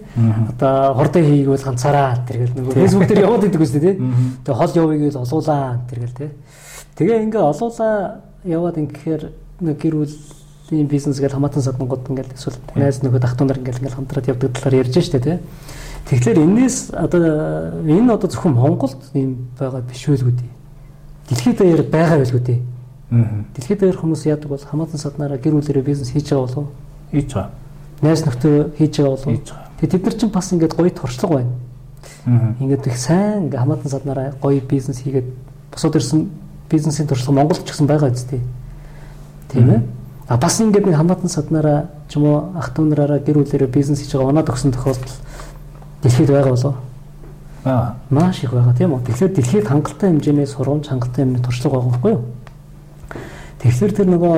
[0.57, 3.93] Одоо хурдан хийгвэл ганцаараа тэр гэл нөгөө фэйсбүүк дээр яваад идэг үстэй те.
[4.49, 6.27] Тэгээ хол явъя гэж олуулаа тэр гэл те.
[6.97, 7.95] Тэгээ ингээ олуулаа
[8.49, 9.23] яваад ингэхээр
[9.61, 9.95] гэр
[10.73, 14.29] бүлийн бизнес гэл хамаатан садангууд ингээл эсвэл найз нөхөд ах トゥ нар ингээл ингээл хамтраад
[14.33, 15.41] явдаг талаар ярьж штэ те.
[16.09, 20.33] Тэгэхээр энэс одоо энэ одоо зөвхөн Монголд ийм байгаа биш л үү?
[21.29, 22.61] Дэлхийд даяар байгаа байлгүй дээ.
[23.13, 23.45] Аа.
[23.55, 26.69] Дэлхийд даяар хүмүүс яадаг бол хамаатан саднараа гэр бүлэрээ бизнес хийж байгаа болов уу?
[27.13, 27.53] Хийж байгаа.
[28.03, 29.33] Найз нөхдөд хийж байгаа болов уу?
[29.37, 29.69] Хийж байгаа.
[29.77, 31.53] Тэгээ тэд нар чинь бас ингээд гоё туршлага байна.
[32.27, 32.55] Аа.
[32.59, 35.29] Ингээд их сайн ингээ хамаатан саднараа гоё бизнес хийгээд
[35.71, 36.31] босоод ирсэн
[36.69, 38.41] бизнесийн туршлага Монголд ч гэсэн байгаа үстэй.
[39.53, 39.81] Тийм ээ.
[40.33, 44.01] А бас ингээд нэг хамаатан саднараа ч юм уу ах トゥ нараараа гэр бүлэрээ бизнес
[44.01, 45.13] хийж байгаа унаад өгсөн тохиолдол
[46.01, 46.75] дэлхийд байгаа болов
[47.69, 47.97] Аа.
[48.09, 49.05] маш их байгаа тийм үү.
[49.13, 52.25] Тэгэхээр дэлхийд хангалттай хэмжээний сургамж хангалттай хэмжээний туршлага байгаа байхгүй юу?
[53.61, 54.37] Тэгэхээр тэр нөгөө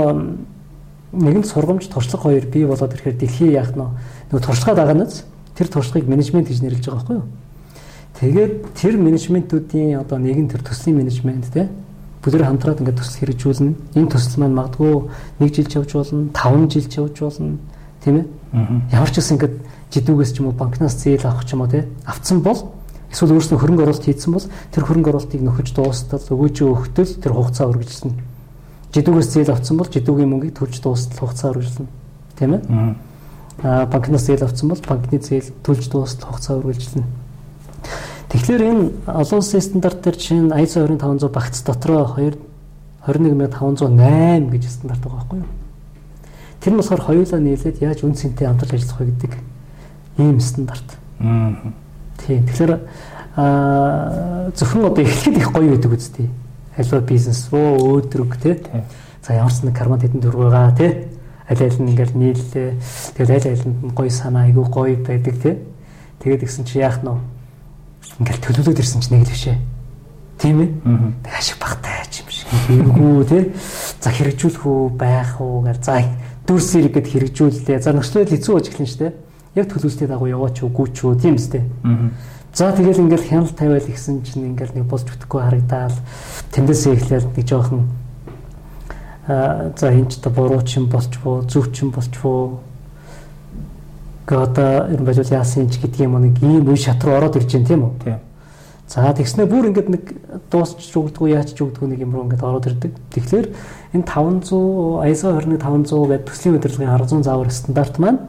[1.14, 3.86] нэгэн сургамж туршлага хоёр бий болоод ирэхээр дэлхий яах нь
[4.34, 5.22] нөгөө туршлагаа даганаас
[5.54, 7.28] тэр туршлагыг менежмент гэж нэрлэж байгаа байхгүй юу?
[8.18, 11.70] Тэгээд тэр менежментүүдийн одоо нэгэн тэр төслийн менежмент те
[12.24, 14.00] бүгд хамтраад ингээд төсөл хэрэгжүүлнэ.
[14.00, 15.12] Энэ төсөл маань магадгүй
[15.44, 17.58] 1 жил явж болно, 5 жил явж болно,
[18.00, 18.26] тийм ээ?
[18.96, 19.54] Ямар ч гэсэн ингээд
[19.92, 22.72] жидүүгээс ч юм уу банкнаас зээл авах ч юм уу те авцсан бол
[23.12, 27.68] эсвэл өөрснөө хөрөнгө оруулалт хийсэн бол тэр хөрөнгө оруулалтыг нөхөж дуустал өгөөж өгөхтөл тэр хугацаа
[27.70, 28.16] үргэлжилнэ.
[28.94, 31.90] Жидүүгээс зээл авцсан бол жидүүгийн мөнгийг төлж дуустал хугацаа үргэлжилнэ.
[32.40, 32.62] Тийм ээ?
[32.72, 32.94] Аа.
[33.62, 37.23] Аа банкнаас зээл авцсан бол банкны зээл төлж дуустал хугацаа үргэлжилнэ.
[38.34, 42.34] Тэгэхээр энэ олон улсын стандарт дээр чинь ISO 20500 багц дотроо 2
[43.06, 45.50] 21508 гэж стандарт байгаа байхгүй юу?
[46.58, 49.32] Тэр нь болохоор хоёулаа нийлээд яаж үн цэнтэй хамтарч ажиллах вэ гэдэг
[50.18, 50.98] ийм стандарт.
[51.22, 51.54] Аа.
[52.26, 52.42] Тийм.
[52.42, 52.72] Тэгэхээр
[53.38, 56.26] аа зөвхөн одоо эхлэхэд их гоё байдаг үстэй.
[56.74, 58.58] Аливаа бизнес өө өөдрөг тий.
[59.22, 61.06] За ямар ч нэг карман хэдэн төгрөг байгаа тий.
[61.46, 62.82] Аль аль нь ингээл нийллээ.
[63.14, 65.54] Тэгээд аль алинд нь гоё санаа айгүй гоё байдаг тий.
[66.18, 67.33] Тэгээд гисэн чи яах нь вэ?
[68.20, 69.58] Ингээл төлөвлөд ирсэн чи нэг л бишээ.
[70.38, 70.70] Тийм ээ.
[71.24, 72.46] Тэг ашиг багтай юм шиг.
[72.68, 73.42] Хэрэггүй тий.
[74.00, 76.02] За хэрэгжүүлэх үү байх уу гэр за
[76.46, 77.78] дүрс зэрэг гэд хэрэгжүүллээ.
[77.80, 79.12] За нөхцөл хэцүү болж эхэлнэ дээ.
[79.54, 81.62] Яг төлөвлөлтөд дагуу яваач уу гүйч үү тийм үстэй.
[81.86, 82.10] Аа.
[82.54, 85.98] За тэгэл ингээл хяналт тавиал ихсэн чинь ингээл нэг болж өгөхгүй харагдаал
[86.54, 87.90] тэндээсээ эхлээл нэг жоохон
[89.26, 92.60] аа за энэ ч та буруу ч юм болч боо зөв ч юм болч боо
[94.26, 97.52] гада ер нь байж яасан ч гэдэг юм нэг ийм үе шат руу ороод ирж
[97.52, 98.20] байна тийм үү Тийм.
[98.88, 100.04] За тэгснэ бүр ингээд нэг
[100.52, 102.92] дуусч зүгдгүү яач зүгдгүү нэг юм руу ингээд ороод ирдэг.
[103.16, 103.46] Тэгэхээр
[103.96, 108.20] энэ 500 ISO 21500 гэдэг төслийн удирдлагын арга зүйн заавар стандарт маань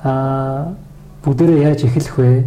[0.00, 0.72] аа
[1.24, 2.44] бүгдээрээ яаж эхлэх вэ?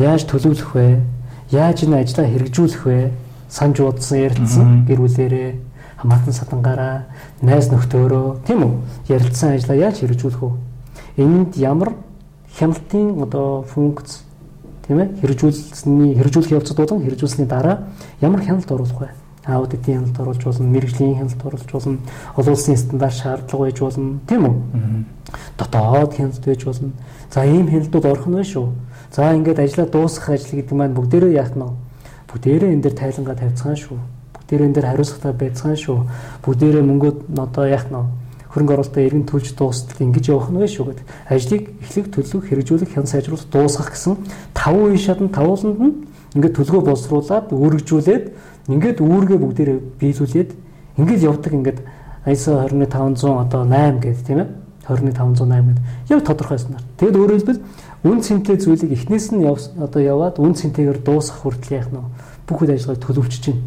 [0.00, 1.04] Яаж төлөвлөх вэ?
[1.52, 3.12] Яаж энэ ажлаа хэрэгжүүлэх вэ?
[3.52, 5.50] Санж уудсан ярилцсан гэр бүлэрээ
[6.00, 7.12] хамаатан садангаараа
[7.44, 8.72] найз нөхдөөрөө тийм үү?
[9.12, 10.71] Ярилцсан ажлаа яаж хэрэгжүүлэх вэ?
[11.16, 11.94] Энд ямар
[12.58, 14.22] хяналтын одоо функц
[14.86, 17.88] тийм ээ хэрэгжүүлсэний хэрэгжүүлэх явцад болон хэрэгжүүлсэний дараа
[18.20, 19.08] ямар хяналт оруулах вэ?
[19.44, 21.98] Аудитын хяналт оруулж болно, мэрэгжлийн хяналт оруулж болно,
[22.36, 24.56] олон улсын стандарт шаардлага байж болно, тийм үү?
[25.58, 26.92] Дотоод хяналт байж болно.
[27.30, 28.70] За ийм хяналтууд орох нь шүү.
[29.12, 31.74] За ингээд ажлаа дуусгах ажил гэдэг маань бүгдээрээ яах нь вэ?
[32.30, 33.98] Бүгдээрээ энэ дээр тайлангаа тавьцгаан шүү.
[34.32, 35.98] Бүгдээрээ энэ дээр хариуцлагатай байцгаан шүү.
[36.46, 38.21] Бүгдээрээ мөнгөд одоо яах нь вэ?
[38.52, 41.06] Хөрөнгө оруулалтаа эргэн төлж дуустал ингэж явах нь вэ шүү гэдэг.
[41.32, 44.14] Ажлыг эхлэх, төлөвлөх, хэрэгжүүлэх, хэн сайжруулах, дуусгах гэсэн
[44.52, 45.94] таван үе шатнд тавууланд нь
[46.36, 48.24] ингээд төлгөө боловсруулад үүргэжүүлээд
[48.68, 50.50] ингээд үүргээ бүгдээрээ биелүүлээд
[51.00, 51.78] ингээд явдаг ингээд
[52.28, 54.48] ISO 21500 одоо 8 гэдэг тийм ээ
[54.84, 56.86] 21508 гэдэг яг тодорхой стандарт.
[57.00, 57.60] Тэгэд өөрөөр хэлбэл
[58.04, 62.02] үн цэнтэй зүйлийг эхнээс нь одоо яваад үн цэнтэйгээр дуусгах хүртэл яах нь
[62.46, 63.60] бүх үйл ажиллагааг төлөвчөж чинь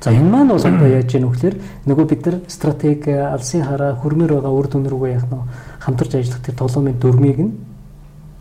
[0.00, 3.96] За энэ маань бол одоо яаж яах вэ гэхээр нөгөө бид нар стратеги алсын хараа
[4.00, 5.44] хөрмөр байгаа үр дүн рүүгээ яах нь
[5.80, 7.52] хамтарч ажиллах тэр толомын дөрмийг нь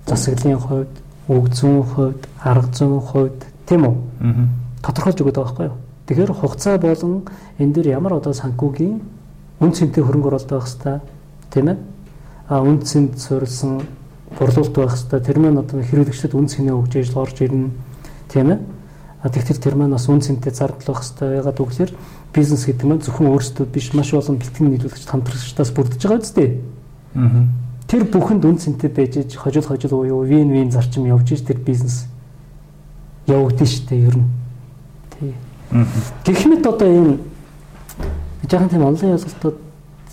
[0.08, 0.94] засаглалын хувьд,
[1.28, 3.96] үг зүүн хувьд, арга зүүн хувьд тийм үү?
[4.24, 4.48] Аа.
[4.84, 5.78] Тодорхойлж өгöd байгаа байхгүй юу?
[6.08, 7.14] Тэгэхээр хугацаа болон
[7.60, 8.98] энэ дэр ямар одоо санхүүгийн
[9.62, 11.02] үн цэнтэй хөрөнгө оруулалт байх хэвээр
[11.54, 11.78] тийм ээ?
[12.50, 13.84] А үн цэнд суурилсан
[14.40, 17.70] борлуулалт байх хэвээр тэр маань одоо хэрэглэгчдэд үн цэнээ өгж ижил орж ирнэ
[18.32, 18.60] тийм ээ?
[19.20, 21.96] А тэгэхээр тэр маань бас үн цэнтэй зардал байх хэвээр ягаад гэвэл
[22.32, 26.50] бизнес гэдэг маань зөвхөн өөрсдөө биш маш олон бэлтгэн нийлүүлэгч хамтрагчдаас бүрдэж байгаа үстэй.
[27.20, 27.52] Аа.
[27.84, 31.60] Тэр бүхэнд үн цэнтэй байж иж хожил хожил уу вин вин зарчим явж иж тэр
[31.60, 32.08] бизнес
[33.28, 34.28] явагдсан шүү дээ ер нь.
[35.20, 35.34] Тий.
[35.76, 35.84] Аа.
[36.24, 37.20] Гэх мэт одоо энэ
[38.48, 39.58] жоохон тийм онлайн ялгалтууд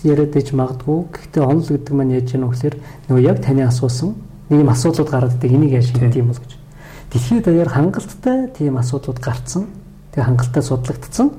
[0.03, 0.99] яриад иж магадгүй.
[1.15, 2.75] Гэхдээ онл гэдэг маань яаж яах вэ гэхээр
[3.07, 6.56] нөгөө яг таны асуусан нэг юм асуудлууд гараад идэг энийг яаж шийдэх юм бол гэж.
[7.11, 9.67] Дэлхийд даяар хангалттай тийм асуудлууд гарцсан.
[10.11, 11.31] Тэгээ хангалттай судлагдсан.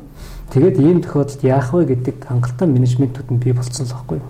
[0.49, 4.29] Тэгээд ийм тохиолдолд яах вэ гэдэг хангалттай менежментүүд нь бий болцсон л байхгүй юу.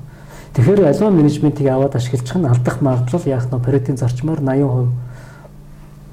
[0.58, 4.90] Тэгэхээр аливаа менежментийг аваад ашиглах нь алдах магадлал яах нь Паретийн зарчмаар 80%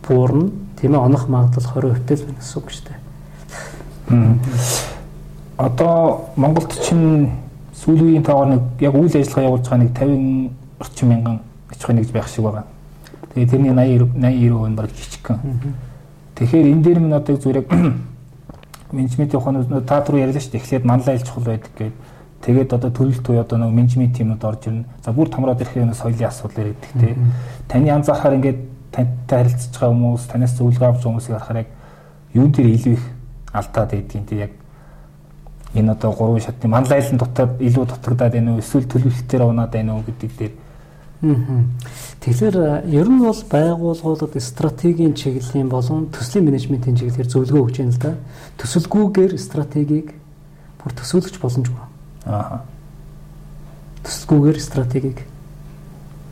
[0.06, 0.52] буурна.
[0.78, 3.00] Тийм ээ онох магадлал 20% тэл байна гэсэн үг шүү дээ.
[5.58, 7.32] Одоо Монголд чинь
[7.74, 11.40] сүүлийн тоогоор нэг яг үйл ажиллагаа явуулж байгаа нэг 50 орчим мянган
[11.72, 12.64] аж ахуйн нэгж байх шиг байгаа.
[13.36, 15.40] Тэгээ тэрний 80 80 90% нь баг жижигхэн.
[16.36, 17.68] Тэгэхээр энэ дээр минь одоо зүгээр яг
[18.96, 20.62] менежментийн ухаанууд та түрүү ярьлаа шүү дээ.
[20.64, 21.96] Эхлээд манлайлж чухал байдаг гэдэг.
[22.48, 24.88] Тэгээд одоо төрөл туй одоо нэг менежмент тиймүүд орж ирнэ.
[25.04, 27.16] За бүр томроод ирэхээр нэг соёлын асуудал ирдэг те.
[27.68, 28.60] Таны янз ахаар ингээд
[28.96, 31.70] тантай харилцаж байгаа хүмүүс, танаас зөвлөгөө авч хүмүүсийг харахаар яг
[32.32, 33.04] юун дээр илүү их
[33.52, 34.52] алдаад байдгийг те яг
[35.76, 40.04] энэ одоо гурван шатны манлайлан дотор илүү дутагдаад байна уу эсвэл төлөвлөлтөөр унаад байна уу
[40.08, 40.54] гэдэг дээр
[42.26, 48.02] Тэгэхээр ер нь бол байгууллагууд стратегийн чиглэлийн болон төслийн менежментийн чиглэлээр зөвлөгөө өгч байна л
[48.02, 48.12] да.
[48.58, 50.14] Төсөлгүйгээр стратегийг
[50.82, 51.84] бүр төсөөлөгч боломжгүй.
[52.26, 52.62] Аа.
[54.06, 55.20] Төсөлгүйгээр стратегийг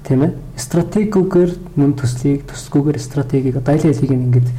[0.04, 0.32] тийм ээ.
[0.58, 4.50] Стратегигээр мөн төслийг, төсөлгүйгээр стратегийг одоо айл алийг ингээд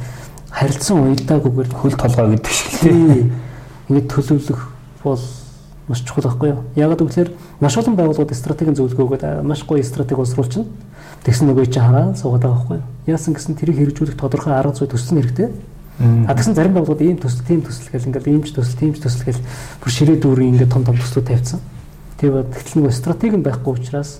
[0.51, 3.31] харилцсан уялдаагүйгээр хөл толгой гэдэг шиг тийм.
[3.87, 4.61] Ингээд төлөвлөх
[5.03, 5.21] бол
[5.87, 6.61] маш чухал байхгүй юу?
[6.75, 10.65] Ягаад гэвэл маш олон байгууллагууд стратегийн зөвлөгөө өгöd маш гоё стратеги боловсруулчихна.
[11.25, 12.85] Тэгсэн нөгөө чи хараа суугаад байгаа байхгүй юу?
[13.05, 15.49] Яасан гэсэн тэрийг хэрэгжүүлэх тодорхой арга зүй төсөл нь хэрэгтэй.
[16.27, 18.99] А тэгсэн зарим байгууллагууд ийм төсөл, тийм төсөл гэл ингээл ийм ч төсөл, тийм ч
[18.99, 19.41] төсөл гэл
[19.79, 21.61] бүр ширээ дүүрийн ингээд том том төслүүд тавьсан.
[22.19, 24.19] Тэгээд тэгтэл нөгөө стратеги байхгүй учраас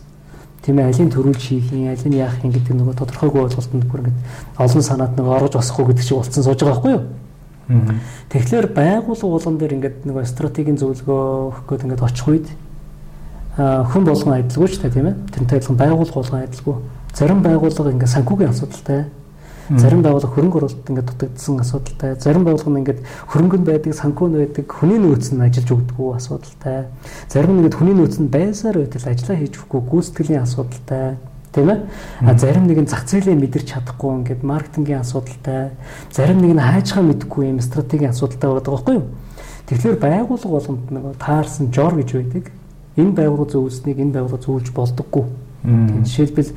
[0.64, 4.20] тийм ээ алийн төрүүлж хийх юм, алийг яах юм гэдэг нөгөө тодорхойгүй ойлголтод бүр ингээд
[4.56, 7.04] олон санаанд нөгөө орж босохгүй гэдэг шиг болцсон сууж байгаа байхгүй юу?
[7.66, 12.48] Тэгэхээр байгууллага болгон дээр ингээд нэг стратегийн зөвлөгөө өгөх гээд ингээд очих үед
[13.58, 15.16] хүн болгон адилгүй ч тийм ээ.
[15.34, 16.76] Тэрнтэй адилхан байгууллага болгон адилгүй.
[17.18, 19.02] Зарим байгууллага ингээд санхүүгийн асуудалтай.
[19.66, 22.10] Зарим байгууллага хөрөнгө оруулалт ингээд дутагдсан асуудалтай.
[22.22, 23.02] Зарим байгууллага нь ингээд
[23.34, 26.86] хөрөнгөнд байдаг, санхүүнд байдаг, хүний нөөц нь ажиллаж өгдөггүй асуудалтай.
[27.34, 31.18] Зарим нь ингээд хүний нөөц нь байсаар байтал ажиллаа хийж өгөхгүй гүйцэтгэлийн асуудалтай
[31.56, 31.80] тийм ээ.
[32.28, 35.72] А зарим нэг нь зах зээлээ мэдэрч чадахгүй ингээд маркетингийн асуудалтай,
[36.12, 39.08] зарим нэг нь хайчгаа мэдхгүй юм стратегийн асуудалтай байдаг байхгүй юу?
[39.72, 42.52] Тэгэхээр байгууллага болгонд нэг таарсан жор гэж байдаг.
[43.00, 45.26] Энэ байгууллага зөвлөснийг энэ байгууллага зөвлөж болдоггүй.
[46.06, 46.52] Жишээлбэл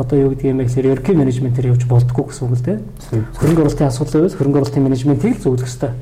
[0.00, 2.78] одоо юу гэдэг юм бэ гэхээр ерөнхий менежментээр явж болдоггүй гэсэн үг л дээ.
[3.36, 5.92] Хөрөнгө оруулалтын асуудал байвал хөрөнгө оруулалтын менежментийг л зөвлөх ёстой.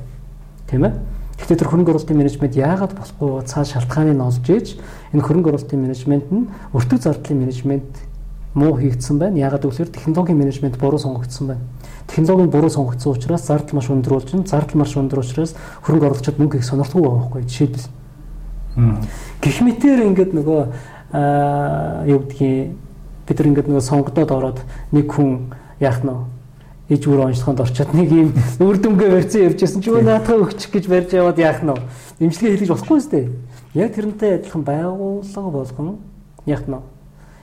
[0.70, 0.94] Тийм ээ.
[1.38, 4.66] Гэхдээ тэр хөрөнгө оруулалтын менежмент яагаад болохгүй цаа шалтгааныг олж ээж
[5.14, 7.92] энэ хөрөнгө оруулалтын менежмент нь өртөг зардлын менежмент
[8.58, 9.38] муу хийгдсэн байна.
[9.38, 11.62] Ягаад гэвэл технологийн менежмент буруу сонгогдсон байна.
[12.06, 14.46] Технологи нь буруу сонгогдсон учраас зардал маш өндөр болж байна.
[14.46, 15.54] Зардал маш өндөр учраас
[15.86, 17.88] хөрөнгө оруулагчид мөнгө их сонирхдаг байгаа байхгүй жишээлбэл.
[19.42, 20.60] Гэх мэтээр ингээд нөгөө
[22.10, 22.74] юу гэдгийг
[23.28, 24.58] бид нар ингээд нөгөө сонгодоод ороод
[24.92, 26.14] нэг хүн яах нь
[26.88, 28.32] иж бүр онцлохонд орчоод нэг юм
[28.64, 31.76] үр дүнгээ барьсан явжсэн чи наатаа өгчих гэж барьж яваад яах нь
[32.24, 33.20] имчилгээ хийлгэж болохгүй сте.
[33.74, 36.00] Яг тэрнтэй адилхан байгууллага болгон
[36.48, 36.80] яах нь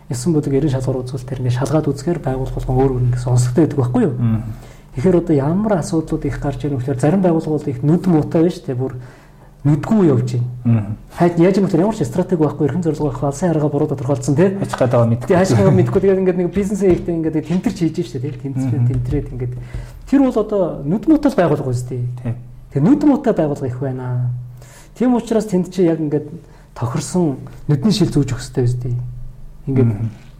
[0.09, 3.61] 9 бүлэг 90 шалгуур үзүүлэлт тэр ингээд шалгаад үзэхээр байгууллага болгон өөр өөр ингээд сонсогддог
[3.65, 4.13] байдаг байхгүй юу?
[4.95, 8.79] Тэгэхээр одоо ямар асуудлууд их гарч ирэх вэ зарим байгууллагууд их нүд муутай шүү дээ.
[8.79, 8.93] Бүр
[9.65, 10.95] нүдгүй явж байна.
[11.17, 11.81] Хайд яаж юм бэ?
[11.81, 14.53] Ямар ч стратеги байхгүй эрхэм зорилго байхгүй алсын арга буруу тодорхойлцсон тий.
[14.61, 15.35] Аж гадаа мэдгүй.
[15.35, 18.33] Аж гадаа мэдгүй тэгээд ингээд нэг бизнес хийхдээ ингээд тэмтэрч хийж штэ тий.
[18.45, 19.53] Тэмцээ тэмтрээд ингээд
[20.05, 22.05] тэр бол одоо нүд муутай байгуулга үстэй.
[22.71, 24.29] Тэр нүд муутай байгуулга их байна.
[24.93, 26.29] Тийм учраас тэнд чи яг ингээд
[26.77, 28.93] тохирсон нүдний шил зүүж өгөх хэрэгтэй үстэй.
[29.67, 29.91] Ингээд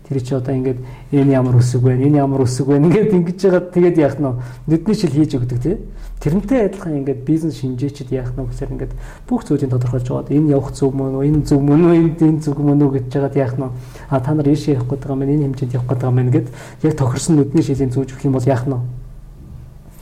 [0.07, 0.79] тэр чи одоо ингээд
[1.11, 1.97] энэ ямар үсэг вэ?
[1.97, 2.77] Энэ ямар үсэг вэ?
[2.77, 4.29] Ингээд ингэж байгаа тэгээд яах нь
[4.69, 5.77] нүдний шил хийж өгдөг тий.
[6.21, 8.93] Тэрнтэй адилхан ингээд бизнес шинжээчд яах нь гэхээр ингээд
[9.25, 10.29] бүх зүйлийг тодорхойлж байгаа.
[10.29, 11.25] Энэ явах зөв мөн үү?
[11.25, 11.95] Энэ зөв мөн үү?
[12.21, 13.65] Энэ зөв мөн үү гэж жагаад яах нь
[14.09, 15.33] а та нар ийшээ явах гэдэг юм байна.
[15.33, 16.47] Энэ хэмжээнд явах гэдэг юм байна гэд
[16.85, 18.77] яг тохирсон нүдний шилийн зүүж өгөх юм бол яах нь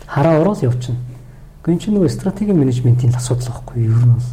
[0.03, 0.99] хараа ороод явчихна.
[1.63, 3.95] Гүн чинь нөгөө стратегийн менежментийн асуудал байхгүй юу?
[3.95, 4.27] Ер нь бол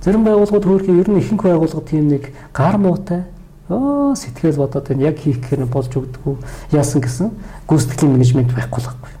[0.00, 3.26] зарим байгууллагууд хөөрхий ер нь ихэнх байгууллага тийм нэг гар муутай
[3.68, 6.36] оо сэтгэл бодоод энэ яг хийх гэхээр болж өгдөггүй
[6.72, 7.30] яасан гэсэн
[7.66, 9.12] гүйцэтгэлийн менежмент байхгүй л байхгүй.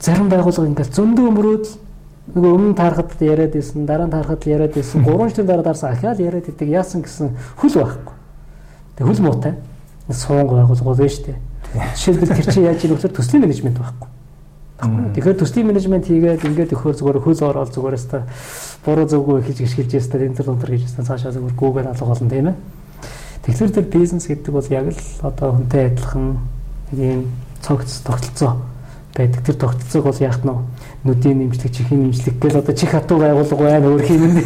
[0.00, 1.66] Зарим байгууллага ингээл зөндөө өмрөөд
[2.36, 6.20] нөгөө өмнө таарахад яриад байсан, дараа нь таарахад яриад байсан, 3 жилийн дараа дарсан ахаал
[6.20, 8.14] яриад идэг яасан гэсэн хөл байхгүй.
[8.96, 9.54] Тэг хөл муутай.
[10.10, 11.38] Суунг байгуулгууд шүү дээ.
[11.94, 14.08] Жишээлбэл тэр чинь яаж ийм өсөр төслийн менежмент байхгүй.
[14.80, 18.22] Тэгэхээр төслийн менежмент хийгээд ингээд өгөхөр зүгээр хөл ороод зүгээр өстой
[18.82, 22.30] буруу зөвгүй хийж гიშгэлж өстой энэ төр өнтер гэж өстой цаашаа зүгээр гүүгээр алга болно
[22.32, 22.56] тийм ээ.
[23.50, 26.38] Тэгэхээр тэр бизнес гэдэг бол яг л одоо хүнтэй адилхан
[26.94, 27.26] ийм
[27.60, 28.62] цогц тогтолцоо
[29.14, 29.42] байдаг.
[29.44, 30.54] Тэр тогтолцоог бол яах нь
[31.04, 34.42] нүдийн нэмжлэг, чихийн нэмжлэг гэл одоо чих хатуу байгуулга байна өөр хийнэ.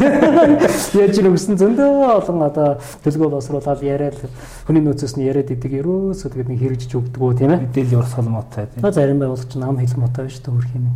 [0.97, 4.17] Яаж ч өгсөн зөндөө олон одоо төлгөө боловсруулаад яриад
[4.65, 7.61] хүний нөөцөөс нь яриад идэг ерөөсөө тэгээд нэг хэрэгжиж өгдөг тийм ээ.
[7.69, 8.81] Мэдээлэл урсгал муутай тийм.
[8.89, 10.91] Зарим байгууллагч нам хэл муутай шүү дээ өөр хийнэ.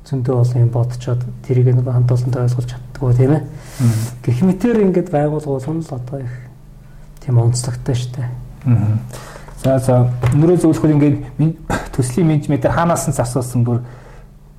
[0.00, 3.42] Зөндөө олон юм бодцоод тэрийг нэг хамт олонтой ойлгуулж чаддгүй тийм ээ.
[4.24, 6.49] Гэх мэтэр ингээд байгуулгуул нь л одоо их
[7.20, 8.28] тийм онцлогтой шүү дээ.
[8.66, 8.98] Аа.
[9.60, 9.94] За за
[10.32, 11.16] өнөөдрөө зөвлөхөд ингээд
[11.94, 13.82] төслийн менежментээр хаанаас нь асуусан бүр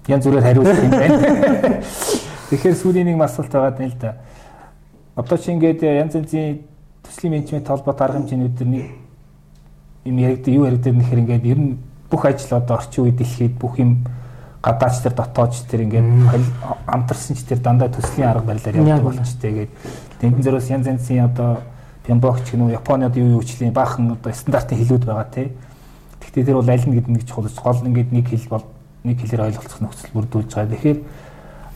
[0.08, 1.82] янз бүрээр хариулах юм байна.
[2.52, 4.16] Тэгэхээр сүүлийн нэг асуулт байгаа юм л да.
[5.16, 6.62] Одоо чи ингээд янз янзын
[7.02, 8.86] төслийн менежмент холбоот арга хэмжээнүүд төр нэг
[10.06, 11.78] юм яригддаг юу яригддаг нэхэр ингээд ер нь
[12.10, 14.06] бүх ажил одоо орчин үед дэлхийд бүх юм
[14.62, 16.06] гадаач тэр дотоодч тэр ингээд
[16.86, 19.72] амтарсан ч тэр дандаа төслийн арга барилаар явдаг болчтой гээд
[20.22, 21.64] тэмдэн зөрөөс янз янзын одоо
[22.12, 25.56] Пямбогч гэнүү Японы одоо юу юу хичлийн баахан одоо стандартын хэлүүд байгаа тий.
[26.20, 28.66] Гэхдээ тэр бол аль нь гэдэг нэг чухал гол ингээд нэг хэл бол
[29.08, 30.76] нэг хэлээр ойлголцох нөхцөл бүрдүүлж байгаа.
[30.76, 31.00] Тэгэхээр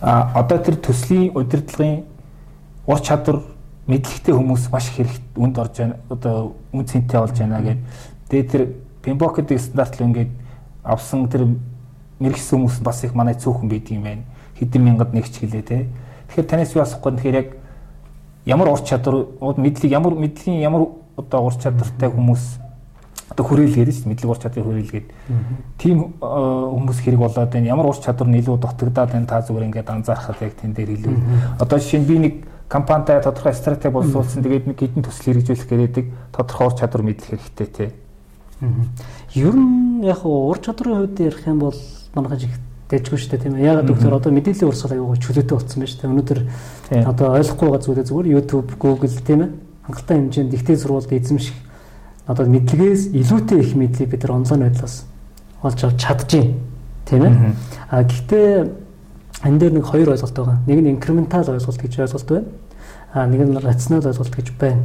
[0.04, 2.04] а одоо тэр төслийн удирдлагын
[2.84, 3.48] ур чадвар
[3.88, 5.96] мэдлэгтэй хүмүүс маш их хэрэгт үнд орж байна.
[6.12, 7.80] Одоо үн цэнтэй болж байна гэдэг.
[8.28, 8.64] Тэгээ тэр
[9.08, 10.32] Пембок гэдэг стандарт л ингээд
[10.84, 11.48] авсан тэр
[12.20, 14.28] мэрэгсэн хүмүүс бас их манай цөөхөн байдаг юм байна.
[14.60, 15.88] Хэдэн мянгад нэгч гэлээ те.
[16.28, 17.50] Тэгэхээр танаас юу асахгүй тэгэхээр яг
[18.46, 22.44] ямар ур чадвар мэдлэг ямар мэдлэгийн ямар одоо ур чадвартай хүмүүс
[23.34, 25.08] одоо хүрээлгээд шүү дээ мэдлэг ур чадвар хүрээлгээд.
[25.82, 29.90] Тийм хүмүүс хэрэг болоод байна ямар ур чадвар нь илүү дутагдаад байна та зүгээр ингээд
[29.90, 31.16] анзаархад яг тэн дээр илүү
[31.60, 32.34] одоо жишээ нь би нэг
[32.70, 37.70] компанитай тодорхой стратеги боловсруулсан тэгээд нэг хэдэн төсөл хэрэгжүүлэх гэрээдэг тодорхой ур чадвар мэдлэх хэрэгтэй
[37.70, 37.90] тий
[39.36, 41.76] Ер нь яг ур чадрын хувьд ярих юм бол
[42.16, 42.56] манайхаж их
[42.90, 43.66] дэжгүй шүү дээ тийм ээ.
[43.66, 46.12] Ягаад гэвэл одоо мэдээллийн урсгал аюул чөлөөтэй болсон байна шүү дээ.
[46.14, 46.40] Өнөөдөр
[47.10, 49.50] одоо ойлгохгүй байгаа зүйлээ зүгээр YouTube, Google тийм ээ.
[49.90, 51.58] Хангалттай хэмжээнд дихтэй сурвалд эзэмших
[52.30, 55.06] одоо мэдлэгээс илүүтэй их мэдлийг бид нар онцгой байдлаас
[55.62, 56.46] олж авч чадчих
[57.10, 57.34] тийм ээ.
[57.90, 58.70] А гэхдээ
[59.46, 60.58] энэ дээр нэг хоёр ойлголт байгаа.
[60.66, 62.50] Нэг нь инкрементал ойлголт гэж ойлголт байна.
[63.14, 64.82] А нэг нь рационал ойлголт гэж байна.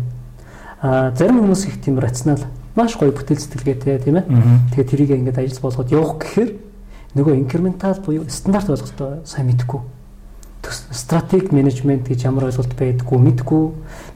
[0.81, 2.45] А зарим хүмүүс их тийм рационал
[2.77, 4.25] маш гоё бүтээл сэтгэлгээтэй тийм ээ.
[4.73, 6.70] Тэгээ тэрийг ингээд ажил болгоод явах гэхээр
[7.17, 9.81] нөгөө инкрементал буюу стандарт ойлголтоо сайн мэдгүй
[10.93, 13.63] стратеги менежмент гэж ямар ойлголт байдггүй мэдгүй.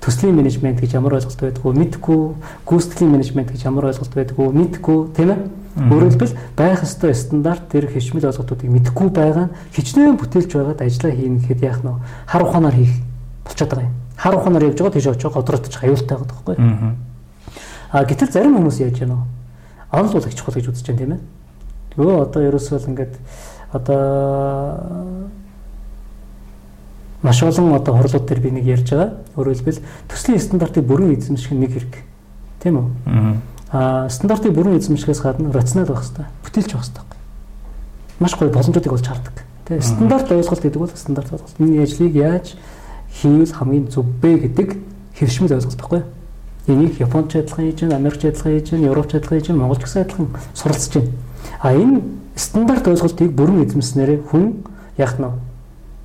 [0.04, 2.20] Төслийн менежмент гэж ямар ойлголт байдггүй мэдгүй.
[2.68, 4.98] Гүйцэтгэлийн менежмент гэж ямар ойлголт байдггүй мэдгүй.
[5.16, 5.40] Тийм ээ
[5.88, 9.48] өөрөөр хэлбэл байх ёстой стандарт тэр хичмэл ойлголтуудыг мэдгүй байгаа.
[9.50, 11.96] Нь хичнээн бүтээлж байгаад ажиллаа хийнэ гэхэд яах нь
[12.28, 12.92] хар ухаанаар хийх
[13.42, 13.96] болчиход байгаа юм.
[14.20, 16.56] Хар ухаанаар явж байгаа тийш очиж годротчих аюултай байгаа байхгүй
[17.94, 19.22] а гэтэл зарим хүмүүс яаж яана
[19.94, 21.20] онл бол их чухал гэж үзэж байна тийм ээ
[21.96, 23.14] тэгээ одоо ерөөсөө ингээд
[23.72, 25.30] одоо
[27.22, 29.16] маш олон одоо хорлууд төр би нэг ярьж байгаа.
[29.34, 29.80] Өөрөөр хэлбэл
[30.12, 31.94] төслийн стандартыг бүрэн эзэмших нэг хэрэг.
[32.60, 32.88] Тийм үү?
[33.72, 36.26] Аа стандартыг бүрэн эзэмшихээс гадна рационал байх хэрэгтэй.
[36.44, 37.18] Бүтээлч байх хэрэгтэй.
[38.20, 39.36] Маш гоё боломжуудыг олж хардаг.
[39.64, 41.56] Тийм стандарт ойлголт гэдэг бол стандарт ойлголт.
[41.58, 42.54] Энэ ажлыг яаж
[43.08, 44.68] хийвэл хамгийн зөв бэ гэдэг
[45.16, 46.10] хэвшмэл ойлголт байхгүй юу?
[46.68, 51.12] Энийг Японч адилхан хийж Америкч адилхан хийж Европч адилхан хийж Монголч гэсэн адилхан суралцж байна.
[51.60, 52.02] А энэ
[52.36, 54.64] стандарт ойлголтыг бүрэн эзэмснээр хүн
[54.98, 55.26] яг нь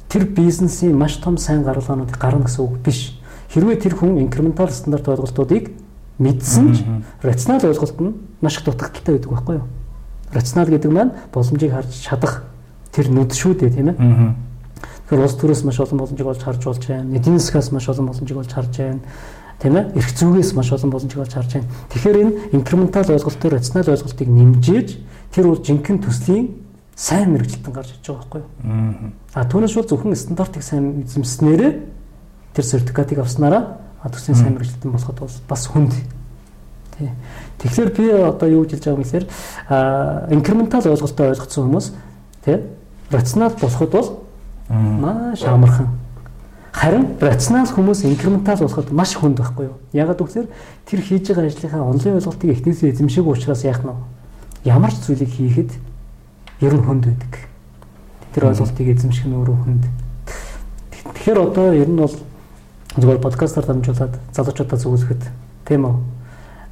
[0.10, 3.18] тэр бизнесийн маш том сайн гаргалгаануудыг гарна гэсэн үг биш.
[3.54, 5.72] Хэрвээ тэр хүн инкрементал стандарт ойлголтуудыг
[6.18, 6.84] мэдсэн ч
[7.22, 9.68] рационал ойлголт нь маш их дутагдaltaй байдаг байхгүй юу?
[10.34, 12.44] Рационал гэдэг маань боломжийг харж чадах
[12.92, 13.98] тэр нүд шүү дээ тийм ээ.
[15.10, 17.18] Тэгэхээр улс төрөөс маш олон боломжийг олж харж болж байна.
[17.18, 19.02] Эдийн засгаас маш олон боломжийг олж харж байна.
[19.58, 19.86] Тийм ээ.
[19.98, 21.70] Эрх зүйгээс маш олон боломжийг олж харж байна.
[21.90, 24.90] Тэгэхээр энэ инкрементал ойлголтоор рационал ойлголтыг нэмжээж
[25.34, 26.48] тэр бол жинхэнэ төслийн
[26.96, 29.12] сайн мэрэгчлэлтэн гарч иж байгаа байхгүй юу.
[29.34, 31.72] А түүнээс бол зөвхөн стандартыг сайн эзэмснээрээ
[32.54, 35.94] тэр сертификатыг авснараа төслийн сайн мэрэгчлэлтэн болоход бол бас хүнд.
[37.60, 39.26] Тэгэхээр би одоо юу хэлж байгаа юм гэхээр
[40.36, 41.88] инкрементал ойлголтоо ойлгоцсон хүмүүс
[42.44, 42.60] тий
[43.12, 44.10] рационал болоход бол
[44.68, 45.88] маш амархан.
[46.72, 49.80] Харин рационал хүмүүс инкрементал болоход маш хүнд байхгүй юу?
[49.94, 50.52] Ягаад гэвэл
[50.84, 54.19] тэр хийж байгаа ажлынхаа онлын ойлголтыг эхнээс эзэмшээг учраас яах нь
[54.64, 55.72] ямар ч зүйлийг хийхэд
[56.62, 57.34] ер нь хүнд байдаг.
[58.34, 59.84] Тэр ойлголтыг эзэмших нь өөрөө хүнд.
[61.16, 62.16] Тэгэхээр одоо ер нь бол
[62.96, 65.24] зөвхөн подкастаар дамжуулаад залуучуудаа зөвлөхөд
[65.68, 65.96] тийм үү?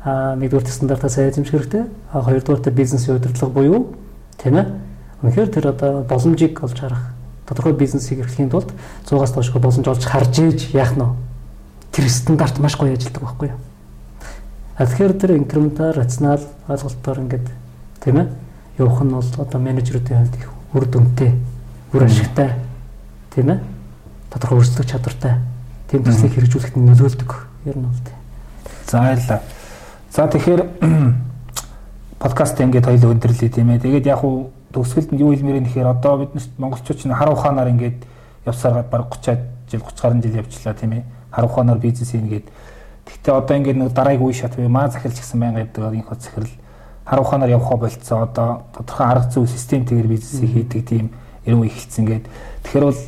[0.03, 1.83] Аа нэгдүгээр стандартаа сайн эзэмших хэрэгтэй.
[2.11, 3.95] А хоёрдугаар бизнесийн удирдлага буюу
[4.37, 4.67] тийм ээ?
[5.23, 7.15] Үнэхээр тэр одоо боломжийг олж харах
[7.47, 8.69] тодорхой бизнесийг эрхлэхийн тулд
[9.07, 11.07] 100-аас доошгүй боломж олж харж ээж яах нь
[11.95, 13.59] тэр стандарт маш гоё ажилладаг байхгүй юу?
[14.77, 17.47] Тэгэхээр тэр инкрементар рационал ойлголтоор ингээд
[18.07, 18.27] тийм ээ?
[18.79, 21.31] явах нь бол одоо менежерүүдийн хувьд их үр дүнтэй,
[21.91, 22.55] үр ашигтай
[23.35, 23.59] тийм ээ?
[24.31, 25.35] Тодорхой өрсөлдөх чадвартай
[25.91, 27.31] тийм төслийг хэрэгжүүлэхэд нөлөөлдөг
[27.67, 28.19] ер нь бол тийм.
[28.87, 29.41] За баярлалаа.
[30.07, 30.61] За тэгэхээр
[32.23, 33.83] подкаст ингээд хоёул өндөрлөе тийм ээ.
[33.83, 37.75] Тэгээд яг уу төгсгөлд нь юу хэлмээр юм гэхээр одоо бид монголчууд чинь хар ухаанаар
[37.75, 38.07] ингээд
[38.47, 39.35] явсаар баг 30
[39.67, 41.03] жил 30 гаруй жил явчлаа тийм ээ.
[41.31, 42.47] Хар ухаанаар бизнес хийгээд
[43.07, 46.23] Гэхдээ одоо ингээд нэг дараагийн үе шат буюу маа захирч гэсэн байнга гэдэг энэ хот
[46.23, 46.51] захирал
[47.07, 48.27] хар ухаанаар явхаа болцсон.
[48.27, 51.09] Одоо тодорхой арга зүй системтэйгээр бизнесийг хийдэг тийм
[51.45, 52.25] эрен үе эхэлсэн гээд.
[52.67, 53.01] Тэгэхээр бол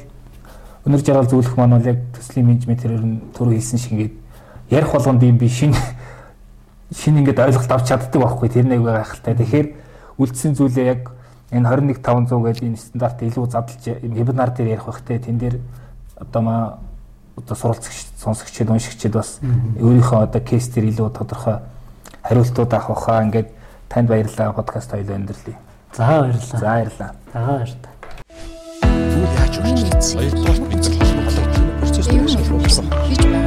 [0.88, 4.16] өнөр жаргал зөвлөх маань бол яг төслийн менежментээр ер нь түрүү хэлсэн шиг ингээд
[4.72, 5.76] ярих болгонд юм би шин
[6.96, 8.48] шин ингээд ойлголт авч чаддаг байхгүй.
[8.48, 9.36] Тэр нэг гайхалтай.
[9.36, 9.68] Тэгэхээр
[10.16, 11.12] үлдсэн зүйлээ яг
[11.52, 15.60] энэ 21500 гэдэг энэ стандарт илүү задлж вебинар дээр ярих байхтай тэн дээр
[16.16, 16.80] одоо маа
[17.36, 21.60] одоо суралцагч сонсогчд уншигчд бас өөрийнхөө одоо кейс дээр илүү тодорхой
[22.24, 23.50] хариултууд авах хаа ингээд
[23.90, 25.58] Танд баярлалаа подкаст хоёул өндөрлөе.
[25.98, 26.46] За баярлалаа.
[26.46, 27.12] За баярлалаа.
[27.34, 27.94] За баярлалаа.
[28.86, 29.70] Тэгвэл яаж вэ?
[30.14, 30.98] Хоёрдугаар процесс
[31.82, 33.39] процесс хийж байгаа